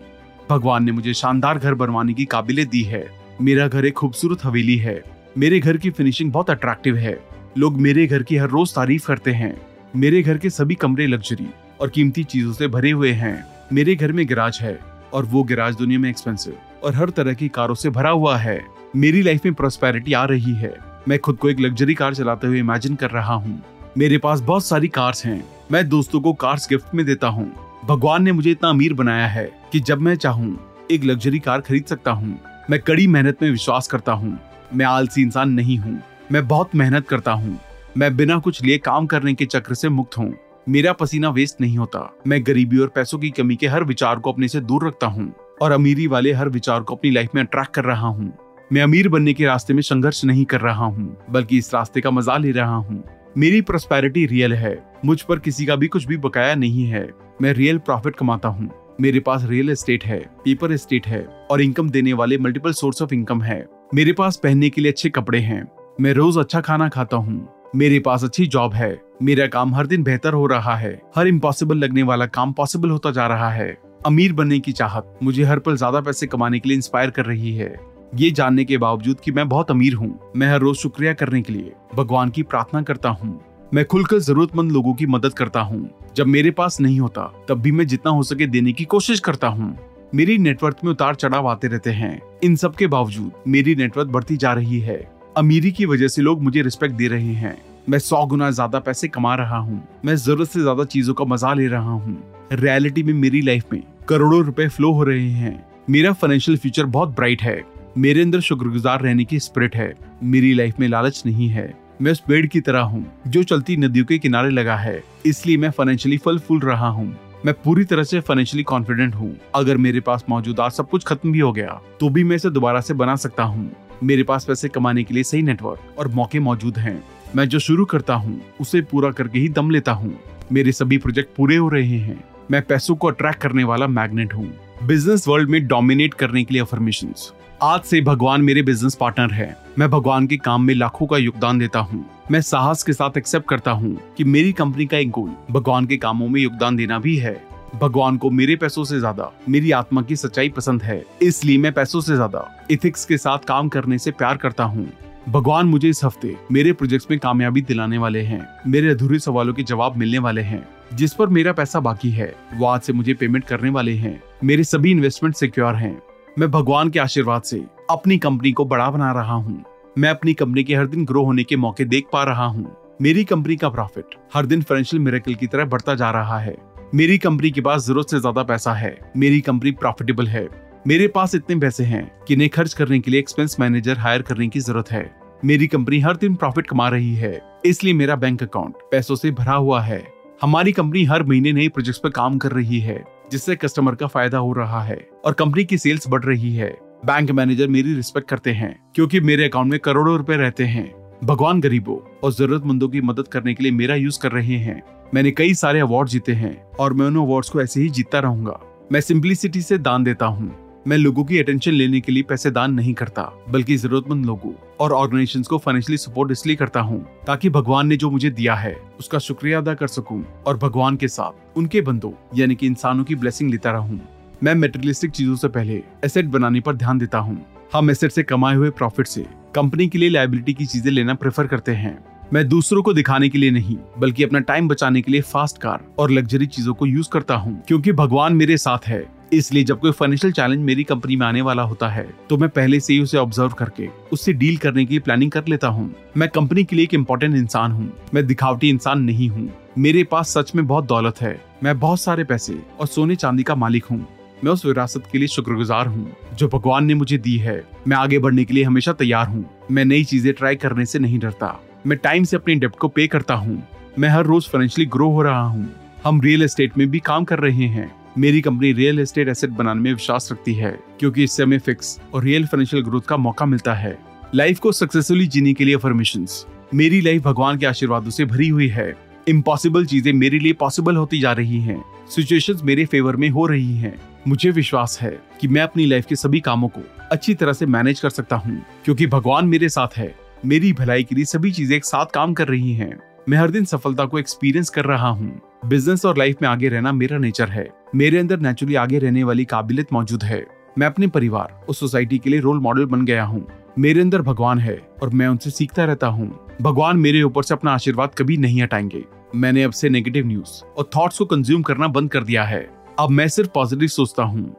भगवान 0.50 0.84
ने 0.84 0.92
मुझे 0.92 1.14
शानदार 1.14 1.58
घर 1.58 1.74
बनवाने 1.74 2.14
की 2.14 2.26
काबिलियत 2.26 2.70
दी 2.70 2.82
है। 2.82 3.06
मेरा 3.42 3.68
घर 3.68 3.86
एक 3.86 3.94
खूबसूरत 3.94 4.44
हवेली 4.44 4.78
है। 4.78 5.04
मेरे 5.38 5.60
घर 5.60 5.78
की 5.78 5.90
फिनिशिंग 5.90 6.32
बहुत 6.32 6.50
अट्रैक्टिव 6.50 6.98
है। 6.98 7.20
लोग 7.58 7.82
मेरे 7.82 8.08
घर 8.08 8.24
की 8.24 8.38
हर 8.38 8.50
रोज 8.50 8.76
तारीफ़ 8.76 9.08
करते 9.08 9.32
हैं। 9.32 9.62
मेरे 9.96 10.22
घर 10.22 10.38
के 10.38 10.50
सभी 10.50 10.76
कमरे 10.76 11.08
लग्जरी 11.08 11.48
और 11.82 11.90
कीमती 11.90 12.24
चीज़ों 12.24 12.54
से 12.54 12.68
भरे 12.68 12.92
हुए 12.92 13.12
हैं। 13.12 13.48
मेरे 13.74 13.96
घर 13.96 14.12
में 14.12 14.26
गिराज 14.28 14.60
है 14.62 14.80
और 15.14 15.26
वो 15.26 15.44
गिराज 15.44 15.76
दुनिया 15.76 16.00
में 16.00 16.10
एक्सपेंसिव 16.10 16.58
और 16.84 16.96
हर 16.96 17.10
तरह 17.10 17.34
की 17.34 17.48
कारों 17.48 17.76
से 17.76 17.90
भरा 17.90 18.10
हुआ 18.10 18.38
है। 18.38 18.62
मेरी 18.96 19.22
लाइफ 19.22 19.46
में 19.46 19.54
प्रोस्पेरिटी 19.54 20.14
आ 20.14 20.26
रही 20.26 20.54
है। 20.54 20.74
मैं 21.08 21.20
खुद 21.20 21.38
को 21.38 21.50
एक 21.50 21.60
लग्जरी 21.60 21.94
कार 21.94 22.16
चलाते 22.16 22.48
हुए 22.48 22.60
इमेजिन 22.60 22.96
कर 22.96 23.10
रहा 23.10 23.34
हूँ। 23.34 23.62
मेरे 23.98 24.18
पास 24.18 24.40
बहुत 24.40 24.66
सारी 24.66 24.88
कार्स 24.88 25.26
हैं। 25.26 25.44
मैं 25.72 25.90
दोस्तों 25.90 26.22
को 26.22 26.34
कार्स 26.34 26.68
गिफ्ट 26.70 26.96
में 26.96 27.06
देता 27.06 27.28
हूँ। 27.28 27.52
भगवान 27.86 28.24
ने 28.24 28.32
मुझे 28.32 28.52
इतना 28.52 28.70
अमीर 28.70 28.94
बनाया 28.94 29.28
है 29.28 29.52
कि 29.72 29.80
जब 29.80 30.02
मैं 30.02 30.16
चाहूँ, 30.16 30.58
एक 30.92 31.04
लग्जरी 31.04 31.40
कार 31.40 31.62
खरीद 31.62 31.86
सकता 31.86 32.12
हूँ। 32.12 32.40
मैं 32.70 32.80
कड़ी 32.80 33.08
मेहनत 33.08 33.38
में 33.42 33.52
विश्वास 33.52 33.88
करता 33.88 34.12
हूँ। 34.12 34.40
मैं 34.74 34.86
आलसी 34.86 35.22
इंसान 35.22 35.50
नहीं 35.50 35.78
हूँ। 35.78 36.02
मैं 36.32 36.48
बहुत 36.48 36.76
मेहनत 36.76 37.08
करता 37.08 37.32
हूँ। 37.32 37.60
मैं 37.98 38.16
बिना 38.18 38.40
कुछ 38.40 38.64
लिए 38.64 38.78
काम 38.78 39.06
करने 39.06 39.34
के 39.34 39.46
चक्र 39.46 39.74
से 39.74 39.90
मुक्त 39.90 40.18
हूँ। 40.18 40.34
मेरा 40.70 40.92
पसीना 40.94 41.30
वेस्ट 41.30 41.62
नहीं 41.62 41.78
होता। 41.78 42.00
मैं 42.28 42.42
गरीबी 42.48 42.78
और 42.78 42.88
पैसों 42.88 43.18
की 43.20 43.30
कमी 43.30 43.56
के 43.56 43.68
हर 43.68 43.84
विचार 43.84 44.20
को 44.20 44.32
अपने 44.32 44.48
से 44.48 44.60
दूर 44.62 44.88
रखता 44.88 45.08
हूँ 45.08 45.32
और 45.62 45.72
अमीरी 45.72 46.08
वाले 46.08 46.32
हर 46.34 46.50
विचार 46.50 46.82
को 46.82 46.96
अपनी 46.96 47.12
लाइफ 47.12 47.36
में 47.36 47.42
अट्रैक्ट 47.42 47.74
कर 47.74 47.84
रहा 47.84 48.08
हूँ। 48.08 48.32
मैं 48.74 48.82
अमीर 48.82 49.10
बनने 49.10 49.34
के 49.34 49.46
रास्ते 49.46 49.74
में 49.74 49.82
संघर्ष 49.82 50.24
नहीं 50.26 50.44
कर 50.46 50.62
रहा 50.62 50.86
हूँ, 50.86 51.18
बल्कि 51.30 51.58
इस 51.58 51.74
रास्ते 51.74 52.02
का 52.02 52.12
मज़ा 52.12 52.38
ले 52.38 52.52
रहा 52.52 52.76
हूँ। 52.76 53.04
मेरी 53.38 53.62
प्रोस्पेरिटी 53.62 54.26
रियल 54.26 54.54
है। 54.54 54.78
मुझ 55.06 55.22
पर 55.22 55.40
किसी 55.40 55.66
का 55.66 55.76
भी 55.76 55.88
कुछ 55.88 56.06
भी 56.06 56.18
बकाया 56.18 56.56
नहीं 56.56 56.86
है। 56.86 57.08
मैं 57.42 57.54
रियल 57.54 57.78
प्रॉफिट 57.78 58.16
कमाता 58.16 58.50
हूँ। 58.50 58.70
मेरे 59.02 59.20
पास 59.20 59.46
रियल 59.46 59.70
एस्टेट 59.70 60.06
है 60.06 60.20
पेपर 60.46 60.72
एस्टेट 60.72 61.08
है 61.08 61.22
और 61.52 61.62
इनकम 61.62 61.90
देने 61.90 62.14
वाले 62.14 62.38
मल्टीपल 62.38 62.72
सोर्स 62.74 63.02
ऑफ़ 63.02 63.14
इनकम 63.14 63.42
है। 63.42 63.66
मेरे 63.94 64.14
पास 64.14 64.40
पहनने 64.44 64.70
के 64.70 64.82
लिए 64.82 64.92
अच्छे 64.92 65.10
कपड़े 65.10 65.40
हैं। 65.40 65.68
मैं 66.02 66.14
रोज 66.14 66.38
अच्छा 66.38 66.62
खाना 66.62 66.90
खाता 66.90 67.18
हूँ। 67.18 67.48
मेरे 67.76 68.00
पास 68.00 68.24
अच्छी 68.24 68.46
जॉब 68.46 68.74
है। 68.74 69.02
मेरा 69.24 69.48
काम 69.48 69.74
हर 69.76 69.88
दिन 69.88 70.04
बेहतर 70.04 70.34
हो 70.34 70.46
रहा 70.46 70.76
है। 70.76 71.02
हर 71.16 71.28
इम्पॉसिबल 71.28 71.78
लगने 71.78 72.04
वाला 72.04 72.26
काम 72.26 72.54
पॉसिबल 72.54 72.90
होता 72.90 73.12
जा 73.12 73.28
रहा 73.28 73.50
है। 73.50 73.78
अमीर 74.06 74.34
बनने 74.34 74.60
की 74.60 74.72
चाहत 74.72 75.20
मुझे 75.24 75.44
हर 75.44 75.60
पल 75.60 75.76
ज़्यादा 75.76 76.02
पैसे 76.02 76.28
कमाने 76.28 76.60
के 76.60 76.70
लिए 76.70 76.76
इंस्पायर 76.76 77.10
कर 77.10 77.26
रही 77.26 77.56
है। 77.56 77.76
ये 78.16 78.32
जानने 78.32 78.66
के 78.66 78.78
बावजूद 78.78 79.20
कि 79.20 79.32
मैं 79.32 79.48
बहुत 79.50 79.72
अमीर 79.72 79.94
हूँ। 79.94 80.20
मैं 80.36 80.48
हर 80.48 80.60
रोज 80.60 80.78
शुक्रिया 80.78 81.14
करने 81.14 81.42
के 81.42 81.54
लिए 81.54 81.74
भगवान 81.96 82.30
की 82.30 82.44
प्रार्थना 82.44 82.82
करता 82.82 83.10
हूँ। 83.10 83.40
मैं 83.74 83.86
खुलकर 83.86 84.20
जरूरतमंद 84.20 84.72
लोगों 84.72 84.94
की 84.94 85.06
मदद 85.06 85.34
करता 85.34 85.62
हूँ। 85.62 85.90
जब 86.16 86.28
मेरे 86.28 86.52
पास 86.52 86.80
नहीं 86.82 87.00
होता, 87.00 87.32
तब 87.50 87.62
भी 87.62 87.72
मैं 87.72 87.88
जितना 87.88 88.12
हो 88.12 88.24
सके 88.24 88.48
देने 88.48 88.74
की 88.74 88.86
कोशिश 88.86 89.20
करता 89.20 89.48
हूँ। 89.48 89.78
मेरी 90.16 90.38
नेटवर्क 90.38 90.78
में 90.84 90.92
उतार 90.92 91.16
चढ़ाव 91.16 91.48
आते 91.48 91.68
रहते 91.68 91.90
हैं। 91.90 92.20
इन 92.44 92.56
सब 92.56 92.76
के 92.76 92.88
बावजूद 92.88 93.32
मेरी 93.48 93.76
नेटवर्क 93.76 94.08
बढ़ती 94.08 94.38
जा 94.38 94.54
रही 94.54 94.80
है। 94.80 95.17
अमीरी 95.38 95.72
की 95.72 95.86
वजह 95.86 96.08
से 96.08 96.22
लोग 96.22 96.42
मुझे 96.44 96.62
रिस्पेक्ट 96.62 96.96
दे 96.96 97.08
रहे 97.08 97.34
हैं। 97.34 97.56
मैं 97.90 97.98
सौ 98.00 98.26
गुना 98.26 98.50
ज़्यादा 98.52 98.80
पैसे 98.80 99.08
कमा 99.08 99.34
रहा 99.36 99.58
हूँ। 99.58 99.82
मैं 100.06 100.16
ज़रूरत 100.16 100.50
से 100.50 100.62
ज़्यादा 100.62 100.84
चीज़ों 100.86 101.14
का 101.14 101.26
मज़ा 101.26 101.54
ले 101.54 101.68
रहा 101.68 101.92
हूँ। 101.92 102.18
रियलिटी 102.54 103.04
में 103.04 103.14
मेरी 103.14 103.42
लाइफ 103.42 103.74
में 103.74 103.84
करोड़ों 104.10 104.44
रुपए 104.44 104.68
फ्लो 104.68 104.92
हो 104.94 105.04
रहे 105.04 105.30
हैं। 105.32 105.54
मेरा 105.90 106.14
फाइनेंशियल 106.14 106.58
फ्यूचर 106.58 106.86
बहुत 106.88 107.16
ब्राइट 107.16 107.42
है। 107.42 107.62
मेरे 107.98 108.22
अंदर 108.22 108.40
शुक्रगुजार 108.42 109.02
रहने 109.02 109.26
की 109.26 109.40
स्पिरिट 109.40 109.76
है। 109.76 109.94
मेरी 110.24 110.54
लाइफ 110.54 110.80
में 110.80 110.88
लालच 110.88 111.24
नहीं 111.26 111.50
है। 111.50 111.74
मैं 112.02 112.12
उस 112.12 112.24
पेड़ 112.28 112.46
की 112.46 112.62
तरह 112.62 112.82
हूँ, 112.82 113.06
जो 113.28 113.44
चलती 113.44 113.78
नदियों 113.78 114.06
के 114.06 114.18
किनारे 114.18 114.50
लगा 114.50 114.76
है। 114.78 115.02
इसलिए 115.26 115.58
मैं 115.58 115.72
फाइनेंशियली 115.72 116.18
फल 116.18 116.40
फूल 116.40 116.60
रहा 116.62 116.88
हूँ। 116.90 117.16
मैं 117.46 117.54
पूरी 117.56 117.84
तरह 117.86 118.04
से 118.04 118.20
फाइनेंशियली 118.20 118.64
कॉन्फिडेंट 118.66 119.16
हूँ। 119.16 119.36
अगर 119.56 119.78
मेरे 119.78 120.00
पास 120.02 120.26
मौजूदा 120.30 120.70
सब 120.70 120.90
कुछ 120.90 121.06
खत्म 121.06 121.32
भी 121.32 121.40
हो 121.40 121.52
गया 121.52 121.82
तो 122.00 122.10
भी 122.10 122.24
मैं 122.24 122.36
इसे 122.36 122.50
दोबारा 122.50 122.82
से 122.82 122.94
बना 122.96 123.16
सकता 123.16 123.44
हूँ। 123.44 123.72
मेरे 124.04 124.24
पास 124.24 124.46
पैसे 124.46 124.68
कमाने 124.68 125.04
के 125.04 125.14
लिए 125.14 125.24
सही 125.24 125.42
नेटवर्क 125.42 125.80
और 126.00 126.08
मौके 126.08 126.40
मौजूद 126.40 126.78
हैं। 126.78 127.04
मैं 127.36 127.50
जो 127.50 127.60
शुरू 127.60 127.86
करता 127.86 128.14
हूँ, 128.14 128.42
उसे 128.62 128.82
पूरा 128.82 129.12
करके 129.12 129.40
ही 129.40 129.50
दम 129.50 129.70
लेता 129.70 129.92
हूँ। 129.92 130.20
मेरे 130.52 130.72
सभी 130.72 130.98
प्रोजेक्ट 130.98 131.36
पूरे 131.38 131.56
हो 131.56 131.70
रहे 131.70 131.98
हैं। 131.98 132.24
मैं 132.52 132.62
पैसों 132.62 132.96
को 132.96 133.08
अट्रैक्ट 133.08 133.40
करने 133.40 133.64
वाला 133.64 133.88
मैग्नेट 133.88 134.34
हूँ। 134.34 134.54
बिज़नेस 134.84 135.28
वर्ल्ड 135.28 135.50
में 135.50 135.68
डोमिनेट 135.68 136.14
करने 136.14 136.44
के 136.44 136.54
लिए 136.54 136.62
अफर्मेशन 136.62 137.14
आज 137.62 137.82
से 137.82 138.02
भगवान 138.02 138.42
मेरे 138.42 138.62
बिज़नेस 138.62 138.96
पार्टनर 138.96 139.32
है। 139.32 139.58
मैं 139.80 139.90
भगवान 139.90 140.28
के 140.28 140.38
काम 140.38 140.64
में 140.64 140.76
लाखों 140.76 141.06
का 141.08 141.18
योगदान 141.18 141.60
देता 141.60 141.80
हूँ। 141.80 142.06
मैं 142.32 142.42
साहस 142.42 142.84
के 142.84 142.94
साथ 142.94 143.18
एक्सेप्ट 143.18 143.48
करता 143.48 143.72
हूँ 143.72 144.14
कि 144.18 144.24
मेरी 144.24 144.52
कंपनी 144.52 144.86
का 144.86 144.98
एक 144.98 145.10
गोल 145.10 145.32
भगवान 145.52 145.86
के 145.86 145.98
कामों 145.98 146.28
में 146.28 146.42
योगदान 146.42 146.76
देना 146.76 147.00
भी 147.00 147.18
है। 147.18 147.47
भगवान 147.76 148.18
को 148.18 148.30
मेरे 148.30 148.56
पैसों 148.56 148.84
से 148.84 149.00
ज़्यादा, 149.00 149.32
मेरी 149.50 149.72
आत्मा 149.72 150.02
की 150.02 150.16
सच्चाई 150.16 150.50
पसंद 150.50 150.84
है, 150.84 151.04
इसलिए 151.22 151.58
मैं 151.58 151.72
पैसों 151.74 152.02
से 152.02 152.16
ज़्यादा 152.16 152.48
इथिक्स 152.72 153.06
के 153.06 153.18
साथ 153.18 153.40
काम 153.40 153.70
करने 153.70 153.98
से 153.98 154.12
प्यार 154.12 154.38
करता 154.38 154.64
हूँ। 154.64 154.88
भगवान 155.30 155.68
मुझे 155.68 155.90
इस 155.90 156.04
हफ़्ते 156.04 156.36
मेरे 156.52 156.72
प्रोजेक्ट्स 156.74 157.08
में 157.12 157.20
कामयाबी 157.20 157.62
दिलाने 157.62 157.98
वाले 157.98 158.22
हैं, 158.22 158.48
मेरे 158.68 158.90
अधूरे 158.90 159.20
सवालों 159.20 159.54
के 159.54 159.64
जवाब 159.64 159.98
मिलने 159.98 160.20
वाले 160.20 160.42
हैं, 160.42 160.68
जिस 160.94 161.14
पर 161.14 161.28
मेरा 161.28 161.54
पैसा 161.54 161.80
बाकी 161.80 162.12
है, 162.12 162.34
वो 162.54 162.66
आज 162.66 162.82
से 162.82 162.94
मुझे 162.94 163.14
पेमेंट 163.14 163.46
करने 163.46 163.70
वाले 163.70 163.94
हैं, 163.96 164.22
मेरे 164.44 164.64
सभी 164.64 164.92
इन्वेस्टमेंट 164.92 165.36
सिक्योर 165.36 165.76
हैं। 165.76 165.98
मैं 166.40 166.50
भगवान 166.52 166.90
के 166.90 167.00
आशीर्वाद 167.00 167.42
से 167.42 167.66
अपनी 167.90 168.18
कंपनी 168.18 168.52
को 168.52 168.66
बड़ा 168.66 168.90
बना 168.92 169.12
रहा 169.12 169.34
हूँ। 169.34 169.64
मैं 169.98 170.10
अपनी 170.10 170.34
कंपनी 170.34 170.64
के 170.64 170.76
हर 170.76 170.88
दिन 170.88 171.06
ग्रो 171.06 171.24
होने 171.24 171.44
के 171.44 171.56
मौके 171.56 171.86
देख 171.86 172.08
पा 172.14 172.24
रहा 172.24 172.46
हूँ। 172.46 172.76
मेरी 173.02 173.24
कंपनी 173.24 173.56
का 173.56 173.70
प्रॉफिट 173.70 174.16
हर 174.34 174.46
दिन 174.46 174.62
फाइनेंशियल 174.62 175.02
मेरेकल 175.04 175.36
की 175.36 175.48
तरह 175.48 175.66
बढ़ता 175.66 175.96
जा 175.96 176.12
रहा 176.12 176.40
है। 176.40 176.56
मेरी 176.96 177.18
कंपनी 177.18 177.50
के 177.52 177.62
पास 177.62 177.86
ज़रूरत 177.86 178.10
से 178.10 178.20
ज़्यादा 178.20 178.44
पैसा 178.44 178.74
है, 178.74 179.00
मेरी 179.18 179.40
कंपनी 179.42 179.72
प्रॉफिटेबल 179.72 180.28
है। 180.28 180.48
मेरे 180.88 181.08
पास 181.08 181.34
इतने 181.36 181.56
पैसे 181.56 181.84
हैं 181.84 182.06
कि 182.28 182.34
इन्हें 182.34 182.50
खर्च 182.50 182.74
करने 182.74 183.00
के 183.00 183.12
लिए 183.12 183.20
एक्सपेंस 183.20 183.56
मैनेजर 183.60 183.98
हायर 183.98 184.22
करने 184.22 184.48
की 184.48 184.60
ज़रूरत 184.60 184.92
है। 184.92 185.10
मेरी 185.46 185.68
कंपनी 185.68 186.00
हर 186.00 186.16
दिन 186.16 186.36
प्रॉफिट 186.36 186.68
कमा 186.68 186.88
रही 186.90 187.14
है, 187.16 187.42
इसलिए 187.66 187.94
मेरा 187.94 188.16
बैंक 188.16 188.44
अकाउंट 188.44 188.76
पैसों 188.92 189.16
से 189.16 189.32
भरा 189.32 189.54
हुआ 189.54 189.82
है। 189.82 190.02
हमारी 190.42 190.72
कंपनी 190.72 191.04
हर 191.04 191.24
महीने 191.24 191.54
नए 191.54 191.68
प्रोजेक्ट्स 191.68 192.02
पर 192.04 192.10
काम 192.10 192.38
कर 192.38 192.52
रही 192.52 192.80
है, 192.80 193.04
जिससे 193.32 193.56
कस्टमर 193.56 193.96
का 193.96 194.08
फ़ायदा 194.08 194.38
हो 194.38 194.54
रहा 194.54 194.84
है 194.84 195.00
और 195.26 195.34
कंपनी 195.34 195.66
की 195.66 195.78
सेल्स 195.78 196.08
बढ़ 196.08 196.24
रही 196.24 196.56
है। 196.56 196.76
बैंक 197.06 197.32
मैनेजर 197.32 197.68
मेरी 197.68 197.94
रिस्पेक्ट 197.94 198.30
करते 198.30 198.52
हैं, 198.52 198.76
क्योंकि 198.96 199.20
मेरे 199.20 199.48
अकाउंट 199.50 199.72
में 199.72 199.80
करोड़ों 199.80 200.18
रुपए 200.18 200.38
रहते 200.38 200.66
हैं। 200.66 200.92
भगवान 201.24 201.60
गरीबों 201.62 201.98
और 202.24 202.34
जरूरतमंदों 202.34 202.88
की 202.90 203.02
मदद 203.02 203.28
करने 203.28 203.54
के 203.54 203.64
लिए 203.64 203.72
मेरा 203.72 203.96
यूज़ 203.96 204.20
कर 204.20 204.32
रहे 204.32 204.58
हैं। 204.58 204.82
मैंने 205.14 205.32
कई 205.32 205.54
सारे 205.54 205.80
अवार्ड 205.80 206.10
जीते 206.10 206.34
हैं 206.34 206.56
और 206.80 206.94
मैं 206.94 207.06
उन 207.06 207.18
अवार्ड्स 207.18 207.50
को 207.50 207.62
ऐसे 207.62 207.82
ही 207.82 207.90
जीतता 207.90 208.20
रहूँगा। 208.20 208.60
मैं 208.92 209.02
सिंपलिसिटी 209.02 209.62
से 209.62 209.78
दान 209.78 210.04
देता 210.04 210.26
हूँ। 210.26 210.56
मैं 210.88 210.98
लोगों 210.98 211.24
की 211.26 211.40
अटेंशन 211.40 211.72
लेने 211.72 212.00
के 212.00 212.12
लिए 212.12 212.24
पैसे 212.24 212.52
दान 212.52 212.74
नहीं 212.74 212.94
करता, 212.94 213.22
बल्कि 213.50 213.78
जरूरतमंद 213.78 214.26
लोगों 214.26 214.52
और 214.80 214.94
ऑर्गेनाइजेशन 214.94 215.44
को 215.44 215.58
फाइनेंशियली 215.58 215.98
सपोर्ट 215.98 216.32
इसलिए 216.32 216.56
करता 216.56 216.80
हूँ 216.80 217.00
ताकि 217.28 217.50
भगवान 217.50 217.88
ने 217.88 217.98
जो 217.98 218.10
मुझे 218.10 218.30
दिया 218.30 218.56
है, 218.56 218.76
उसका 219.00 219.20
शुक्रिया 219.20 219.58
अदा 219.58 219.74
कर 219.74 219.88
सकूँ 219.88 220.24
और 220.48 220.58
भगवान 220.58 220.96
के 220.96 221.08
साथ, 221.08 221.58
उनके 221.58 221.82
बंदों, 221.82 222.12
यानी 222.36 222.56
कि 222.56 222.68
इंसानों 222.68 223.04
की 223.04 223.16
ब्लेसिंग 223.16 223.52
लेता 223.52 223.72
रहूँ। 223.72 224.00
मैं 224.44 224.56
मेटेरियलिस्टिक 224.56 225.12
चीज़ों 225.12 225.36
से 225.36 225.48
पहले 225.48 225.82
एसेट 226.06 226.26
बनाने 226.26 226.60
पर 226.60 226.76
ध्यान 226.76 226.98
देता 226.98 227.18
हूँ। 227.18 227.42
हम 227.74 227.92
एसेट 227.92 228.12
से 228.12 228.24
कमाए 228.24 228.56
हुए 228.56 228.70
प्रॉफिट 228.70 229.08
से 229.08 229.26
कंपनी 229.56 229.88
के 229.88 229.98
लिए 229.98 230.10
लाइबिलिटी 230.10 230.54
की 230.54 230.66
चीज़ें 230.66 230.92
लेना 230.92 231.14
प्रेफर 231.14 231.48
करते 231.48 231.72
हैं। 231.72 231.98
मैं 232.34 232.48
दूसरों 232.50 232.82
को 232.84 232.94
दिखाने 232.94 233.28
के 233.30 233.38
लिए 233.38 233.52
नहीं, 233.52 233.78
बल्कि 234.00 234.24
अपना 234.24 234.40
टाइम 234.40 234.68
बचाने 234.68 235.02
के 235.02 235.12
लिए 235.12 235.22
फास्ट 235.24 235.58
कार 235.58 235.84
और 236.00 236.12
लग्जरी 236.12 236.46
चीज़ों 236.46 236.74
को 236.74 236.86
यूज़ 236.86 237.10
करता 237.10 237.36
हूँ, 237.36 237.62
क्योंकि 237.68 237.92
भगवान 237.92 238.34
मेरे 238.34 238.58
साथ 238.58 238.88
है। 238.88 239.06
इसलिए 239.34 239.64
जब 239.64 239.80
कोई 239.80 239.92
फाइनेंशियल 239.92 240.34
चैलेंज 240.34 240.62
मेरी 240.62 240.84
कंपनी 240.84 241.16
में 241.16 241.26
आने 241.26 241.42
वाला 241.42 241.64
होता 241.64 241.88
है 241.90 242.06
तो 242.30 242.38
मैं 242.38 242.50
पहले 242.50 242.80
से 242.80 242.94
ही 242.94 243.00
उसे 243.00 243.18
ऑब्ज़र्व 243.18 243.54
करके, 243.54 243.88
उससे 244.14 244.34
डील 244.34 244.58
करने 244.58 244.86
की 244.86 245.00
प्लानिंग 245.00 245.32
कर 245.32 245.48
लेता 245.48 245.68
हूँ। 245.68 245.94
मैं 246.18 246.30
कंपनी 246.30 246.64
के 246.64 246.76
लिए 246.76 246.86
एक 246.86 246.94
इम्पोर्टेंट 246.94 247.36
इंसान 247.36 247.72
हूँ। 247.72 247.92
मैं 248.14 248.26
दिखावटी 248.28 248.70
इंसान 248.70 249.02
नहीं 249.02 249.30
हूँ। 249.30 249.50
मेरे 249.78 250.04
पास 250.04 250.38
सच 250.38 250.56
में 250.56 250.66
बहुत 250.68 250.86
दौलत 250.86 251.22
है। 251.22 251.40
मैं 251.64 251.78
बहुत 251.80 252.02
सारे 252.02 252.24
पैसे 252.24 252.60
और 252.80 252.88
सोने 252.88 253.16
चांदी 253.16 253.44
का 253.44 253.56
मालिक 253.56 253.86
हूँ। 253.86 254.06
मैं 254.44 254.52
उस 254.52 254.66
विरासत 254.66 255.04
के 255.12 255.18
लिए 255.18 255.28
शुक्रगुजार 255.28 255.88
हूँ, 255.88 256.12
जो 256.34 256.48
भगवान 256.48 256.86
ने 256.86 256.94
मुझे 256.94 257.18
दी 257.18 257.38
है। 257.38 257.64
मैं 257.88 257.98
आगे 257.98 258.20
बढ़ने 258.20 258.46
के 258.46 258.54
लिए 258.54 258.64
हमेशा 258.64 258.94
तैयार 258.94 259.28
हूँ। 259.28 259.46
मैं 259.72 259.86
नई 259.86 260.04
चीज़ें 260.04 260.34
ट्राई 260.34 260.56
करने 260.56 260.86
से 260.86 261.00
नहीं 261.00 261.20
डरता। 261.20 261.60
मैं 261.88 261.98
टाइम 261.98 262.24
से 262.24 262.36
अपनी 262.38 262.54
डेप्ट 262.56 262.76
को 262.76 262.88
पे 262.88 263.06
करता 263.08 263.34
हूँ। 263.34 263.62
मैं 264.00 264.10
हर 264.10 264.26
रोज 264.26 264.48
फाइनेंशियली 264.50 264.86
ग्रो 264.86 265.10
हो 265.10 265.22
रहा 265.22 265.42
हूँ। 265.42 265.70
हम 266.04 266.20
रियल 266.22 266.42
एस्टेट 266.44 266.78
में 266.78 266.90
भी 266.90 267.00
काम 267.00 267.24
कर 267.24 267.40
रहे 267.40 267.68
हैं। 267.68 267.90
मेरी 268.18 268.42
कंपनी 268.42 268.72
रियल 268.74 269.00
एस्टेट 269.00 269.28
एसेट 269.28 269.50
बनाने 269.50 269.82
में 269.82 269.92
विश्वास 269.94 270.30
रखती 270.32 270.54
है, 270.54 270.72
क्योंकि 271.00 271.24
इससे 271.24 271.44
हमें 271.44 271.58
फिक्स 271.60 272.00
और 272.14 272.24
रियल 272.24 272.46
फाइनेंशियल 272.46 272.84
ग्रोथ 272.84 273.02
का 273.02 273.18
मौका 273.18 273.46
मिलता 273.46 273.74
है। 273.74 273.98
लाइफ 274.36 274.60
को 274.60 274.72
सक्सेसफुली 274.72 275.28
जीने 275.28 275.54
के 275.54 275.66
लिए 275.66 275.76
अफर्मेशन 275.76 276.28
मेरी 276.74 277.02
लाइफ 277.02 277.24
भगवान 277.24 277.58
के 277.58 277.66
आशीर्वादों 277.66 278.10
से 278.10 278.26
भरी 278.26 278.48
हुई 278.48 278.68
है। 278.68 278.94
इम्पॉसिबल 279.28 279.86
चीज़ें 279.86 280.14
मेरे 280.14 280.40
लिए 280.40 280.54
पॉसिबल 280.54 280.96
होती 280.96 281.20
जा 281.20 281.32
रही 281.32 281.62
हैं। 281.62 281.84
सिचुएशंस 282.10 282.64
मेरे 282.64 282.86
फेवर 282.86 283.16
में 283.16 283.30
हो 283.30 283.46
रही 283.46 283.76
हैं। 283.78 283.98
मुझे 284.28 284.52
विश्वास 284.52 285.00
है 285.02 285.18
कि 285.42 285.48
मैं 285.48 285.62
अपनी 285.62 285.86
लाइफ 285.86 286.06
के 286.06 286.16
सभी 286.16 286.40
कामों 286.40 286.68
को 286.68 286.82
अच्छी 287.12 287.34
तरह 287.34 287.54
से 287.54 287.66
मैनेज 287.66 288.00
कर 288.00 288.10
सकता 288.10 288.36
हूँ, 288.36 288.62
क्योंकि 288.86 289.08
भगवान 289.08 289.48
मेरे 289.48 289.70
साथ 289.70 289.98
है। 289.98 290.27
मेरी 290.46 290.74
भलाई 290.74 291.04
के 291.04 291.16
लिए 291.16 291.26
सभी 291.26 291.52
चीज़ें 291.52 291.78
एक 291.78 291.86
साथ 291.86 292.06
काम 292.06 292.34
कर 292.34 292.48
रही 292.48 292.74
हैं। 292.74 293.00
मैं 293.30 293.38
हर 293.38 293.52
दिन 293.52 293.66
सफलता 293.66 294.06
को 294.06 294.20
एक्सपीरियंस 294.20 294.70
कर 294.70 294.86
रहा 294.86 295.10
हूँ। 295.10 295.42
बिज़नेस 295.66 296.06
और 296.06 296.18
लाइफ 296.18 296.38
में 296.42 296.50
आगे 296.50 296.70
रहना 296.70 296.92
मेरा 296.92 297.18
नेचर 297.18 297.50
है। 297.50 297.68
मेरे 297.96 298.18
अंदर 298.18 298.40
नेचुरली 298.40 298.76
आगे 298.76 299.00
रहने 299.00 299.24
वाली 299.24 299.46
काबिलियत 299.46 299.94
मौजूद 299.94 300.24
है। 300.24 300.46
मैं 300.78 300.88
अपने 300.88 301.08
परिवार 301.08 301.66
और 301.70 301.76
सोसाइटी 301.76 302.18
के 302.18 302.30
लिए 302.30 302.40
रोल 302.40 302.60
मॉडल 302.60 302.86
बन 302.86 303.06
गया 303.06 303.24
हूँ। 303.24 303.48
मेरे 303.80 304.02
अंदर 304.02 304.22
भगवान 304.22 304.60
है 304.60 304.82
और 305.04 305.10
मैं 305.10 305.28
उनसे 305.28 305.50
सीखता 305.50 305.86
रहता 305.86 306.08
हूँ। 306.08 306.48
भगवान 306.62 306.98
मेरे 306.98 307.22
ऊपर 307.22 307.44
से 307.44 307.54
अपना 307.54 307.72
आशीर्वाद 307.72 308.10
कभी 308.18 308.38
नहीं 308.38 308.62
हटाएँगे। 308.62 309.04
मैंने 309.36 309.64
अब 309.64 309.72
से 309.72 309.90
नेगेटिव 309.90 310.28
न्यूज़ 310.28 310.64
और 310.78 310.90
थॉट्स 310.98 311.18
को 311.18 311.26
कंज्यूम 311.26 311.62
करना 311.62 311.88
बंद 311.88 312.12
कर 312.12 312.24
दिया 312.24 312.44
है। 312.44 312.70
अब 313.00 313.10
मैं 313.10 313.28
सिर्फ़ 313.28 313.50
पॉजिटिव 313.50 313.88
सोचता 313.88 314.24
हूँ। 314.24 314.56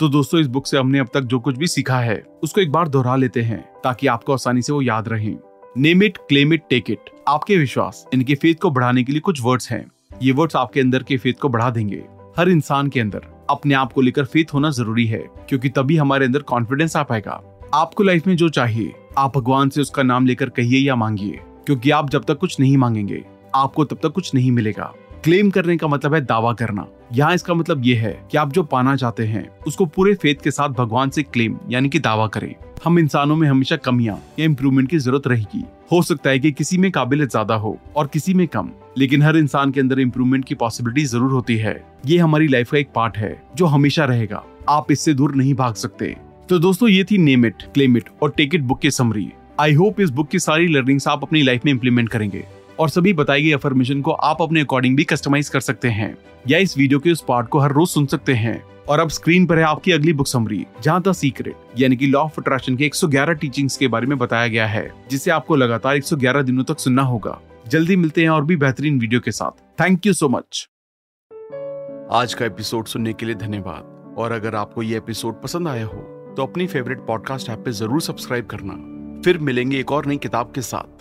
तो 0.00 0.08
दोस्तों, 0.08 0.40
इस 0.40 0.46
बुक 0.46 0.66
से 0.66 0.78
हमने 0.78 0.98
अब 0.98 1.08
तक 1.14 1.20
जो 1.20 1.38
कुछ 1.40 1.56
भी 1.56 1.66
सीखा 1.66 1.98
है, 1.98 2.16
उसको 2.42 2.60
एक 2.60 2.72
बार 2.72 2.88
दोहरा 2.88 3.14
लेते 3.16 3.42
हैं, 3.42 3.60
ताकि 3.84 4.06
आपको 4.06 4.32
आसानी 4.32 4.62
से 4.62 4.72
वो 4.72 4.80
याद 4.82 5.08
रहे। 5.08 5.34
Name 5.76 6.02
it 6.02 6.16
claim 6.18 6.52
it 6.52 6.62
take 6.70 6.90
it 6.90 7.10
आपके 7.28 7.56
विश्वास, 7.56 8.04
इनके 8.14 8.34
फेथ 8.34 8.54
को 8.54 8.70
बढ़ाने 8.70 9.04
के 9.04 9.12
लिए 9.12 9.20
कुछ 9.20 9.40
वर्ड्स 9.42 9.70
हैं। 9.70 9.84
ये 10.22 10.32
वर्ड्स 10.32 10.56
आपके 10.56 10.80
अंदर 10.80 11.02
के 11.02 11.16
फेथ 11.16 11.32
को 11.32 11.48
बढ़ा 11.48 11.70
देंगे। 11.70 12.02
हर 12.38 12.48
इंसान 12.48 12.88
के 12.88 13.00
अंदर, 13.00 13.22
अपने 13.50 13.74
आप 13.74 13.92
को 13.92 14.00
लेकर 14.00 14.24
फेथ 14.24 14.54
होना 14.54 14.70
ज़रूरी 14.70 15.06
है, 15.06 15.22
क्योंकि 15.48 15.68
तभी 15.68 15.96
हमारे 15.96 16.26
अंदर 16.26 16.42
कॉन्फिडेंस 16.42 16.96
आ 16.96 17.02
पाएगा। 17.02 17.40
आपको 17.74 18.02
लाइफ 18.02 18.26
में 18.26 18.36
जो 18.36 18.48
चाहिए, 18.48 18.92
आप 19.18 19.36
भगवान 19.38 19.68
से 19.68 19.80
उसका 19.80 20.02
नाम 20.02 20.26
लेकर 20.26 20.48
कहिए 20.48 20.78
या 20.78 20.96
मांगिए, 20.96 21.40
क्योंकि 21.66 21.90
आप 21.90 22.10
जब 22.10 22.24
तक 22.24 22.38
कुछ 22.38 22.60
नहीं 22.60 22.76
मांगेंगे, 22.76 23.24
आपको 23.54 23.84
तब 23.84 23.98
तक 24.02 24.12
कुछ 24.12 24.34
नहीं 24.34 24.52
मिलेगा। 24.52 24.92
क्लेम 25.26 25.48
करने 25.50 25.76
का 25.76 25.86
मतलब 25.86 26.14
है 26.14 26.20
दावा 26.20 26.52
करना। 26.52 26.86
यहाँ 27.12 27.34
इसका 27.34 27.54
मतलब 27.54 27.84
ये 27.84 27.94
है 27.94 28.12
कि 28.30 28.36
आप 28.38 28.52
जो 28.52 28.62
पाना 28.64 28.94
चाहते 28.96 29.24
हैं, 29.26 29.48
उसको 29.66 29.86
पूरे 29.86 30.14
फेथ 30.14 30.42
के 30.44 30.50
साथ 30.50 30.68
भगवान 30.70 31.10
से 31.10 31.22
क्लेम 31.22 31.56
यानी 31.70 31.88
कि 31.88 31.98
दावा 31.98 32.26
करें। 32.26 32.54
हम 32.84 32.98
इंसानों 32.98 33.36
में 33.36 33.48
हमेशा 33.48 33.76
कमियाँ 33.76 34.16
या 34.38 34.44
इम्प्रूवमेंट 34.44 34.88
की 34.90 34.98
ज़रूरत 34.98 35.26
रहेगी। 35.26 35.64
हो 35.92 36.00
सकता 36.02 36.30
है 36.30 36.38
कि 36.38 36.52
किसी 36.52 36.78
में 36.78 36.90
काबिलियत 36.90 37.30
ज़्यादा 37.30 37.54
हो 37.54 37.76
और 37.96 38.06
किसी 38.06 38.34
में 38.34 38.46
कम, 38.48 38.70
लेकिन 38.98 39.22
हर 39.22 39.36
इंसान 39.36 39.70
के 39.70 39.80
अंदर 39.80 40.00
इम्प्रूवमेंट 40.00 40.44
की 40.44 40.54
पॉसिबिलिटी 40.54 41.04
ज़रूर 41.04 41.32
होती 41.32 41.56
है। 41.56 41.80
ये 42.06 42.18
हमारी 42.18 42.48
लाइफ 42.48 42.70
का 42.70 42.78
एक 42.78 42.92
पार्ट 42.94 43.16
है, 43.16 43.36
जो 43.56 43.66
हमेशा 43.66 44.04
रहेगा। 44.04 44.42
आप 44.68 44.92
इससे 44.92 45.14
दूर 45.14 45.34
नहीं 45.34 45.54
भाग 45.54 45.74
सकते। 45.76 46.16
तो 46.48 46.58
दोस्तों, 46.58 46.88
ये 46.88 47.04
थी 47.04 47.18
नेम 47.18 47.46
इट 47.46 47.62
क्लेम 47.74 47.96
इट 47.96 48.08
और 48.22 48.34
टेक 48.36 48.54
इट 48.54 48.62
बुक 48.62 48.80
की 48.80 48.90
समरी 48.92 49.30
आई 49.60 49.72
होप 49.74 50.00
इस 50.00 50.10
बुक 50.10 50.28
की 50.28 50.38
सारी 50.38 50.66
लर्निंग्स 50.68 51.08
आप 51.08 51.22
अपनी 51.22 51.42
लाइफ 51.42 51.64
में 51.64 51.72
इम्प्लीमेंट 51.72 52.08
करेंगे। 52.08 52.44
और 52.78 52.88
सभी 52.88 53.12
बताई 53.12 53.42
गई 53.42 53.52
अफर्मेशन 53.52 54.00
को 54.02 54.10
आप 54.10 54.42
अपने 54.42 54.60
अकॉर्डिंग 54.60 54.96
भी 54.96 55.04
कस्टमाइज 55.04 55.48
कर 55.48 55.60
सकते 55.60 55.88
हैं। 55.88 56.16
या 56.48 56.58
इस 56.58 56.76
वीडियो 56.78 56.98
के 56.98 57.12
उस 57.12 57.24
पार्ट 57.28 57.48
को 57.48 57.58
हर 57.58 57.72
रोज 57.72 57.88
सुन 57.88 58.06
सकते 58.06 58.34
हैं। 58.34 58.62
और 58.88 59.00
अब 59.00 59.08
स्क्रीन 59.08 59.46
पर 59.46 59.58
है 59.58 59.64
आपकी 59.64 59.92
अगली 59.92 60.12
बुक 60.12 60.26
समरी 60.26 60.64
जहाँ 60.82 61.00
द 61.02 61.12
सीक्रेट 61.12 61.54
यानी 61.78 61.96
कि 61.96 62.06
लॉ 62.06 62.20
ऑफ़ 62.20 62.40
अट्रैक्शन 62.40 62.76
के 62.76 62.84
111 62.84 63.34
टीचिंग्स 63.34 63.76
के 63.76 63.88
बारे 63.88 64.06
में 64.06 64.16
बताया 64.18 64.48
गया 64.48 64.66
है, 64.66 64.90
जिसे 65.10 65.30
आपको 65.30 65.56
लगातार 65.56 65.96
111 65.96 66.42
दिनों 66.42 66.64
तक 66.64 66.78
सुनना 66.78 67.02
होगा। 67.02 67.38
जल्दी 67.68 67.96
मिलते 67.96 68.22
हैं 68.22 68.28
और 68.28 68.44
भी 68.44 68.56
बेहतरीन 68.56 68.98
वीडियो 69.00 69.20
के 69.20 69.32
साथ। 69.32 69.62
थैंक 69.80 70.06
यू 70.06 70.12
सो 70.12 70.28
मच 70.28 70.68
आज 72.12 72.34
का 72.34 72.44
एपिसोड 72.46 72.86
सुनने 72.86 73.12
के 73.12 73.26
लिए 73.26 73.34
धन्यवाद। 73.34 74.14
और 74.18 74.32
अगर 74.32 74.54
आपको 74.54 74.82
ये 74.82 74.96
एपिसोड 74.96 75.42
पसंद 75.42 75.68
आया 75.68 75.86
हो 75.86 76.02
तो 76.36 76.42
अपनी 76.42 76.66
फेवरेट 76.66 76.98
पॉडकास्ट 76.98 77.48
ऐप 77.50 77.58
पे 77.58 77.72
ज़रूर 77.72 78.00
सब्सक्राइब 78.02 78.46
करना। 78.46 78.74
फिर 79.24 79.38
मिलेंगे 79.38 79.78
एक 79.80 79.92
और 79.92 80.06
नई 80.06 80.16
किताब 80.18 80.52
के 80.54 80.62
साथ। 80.62 80.95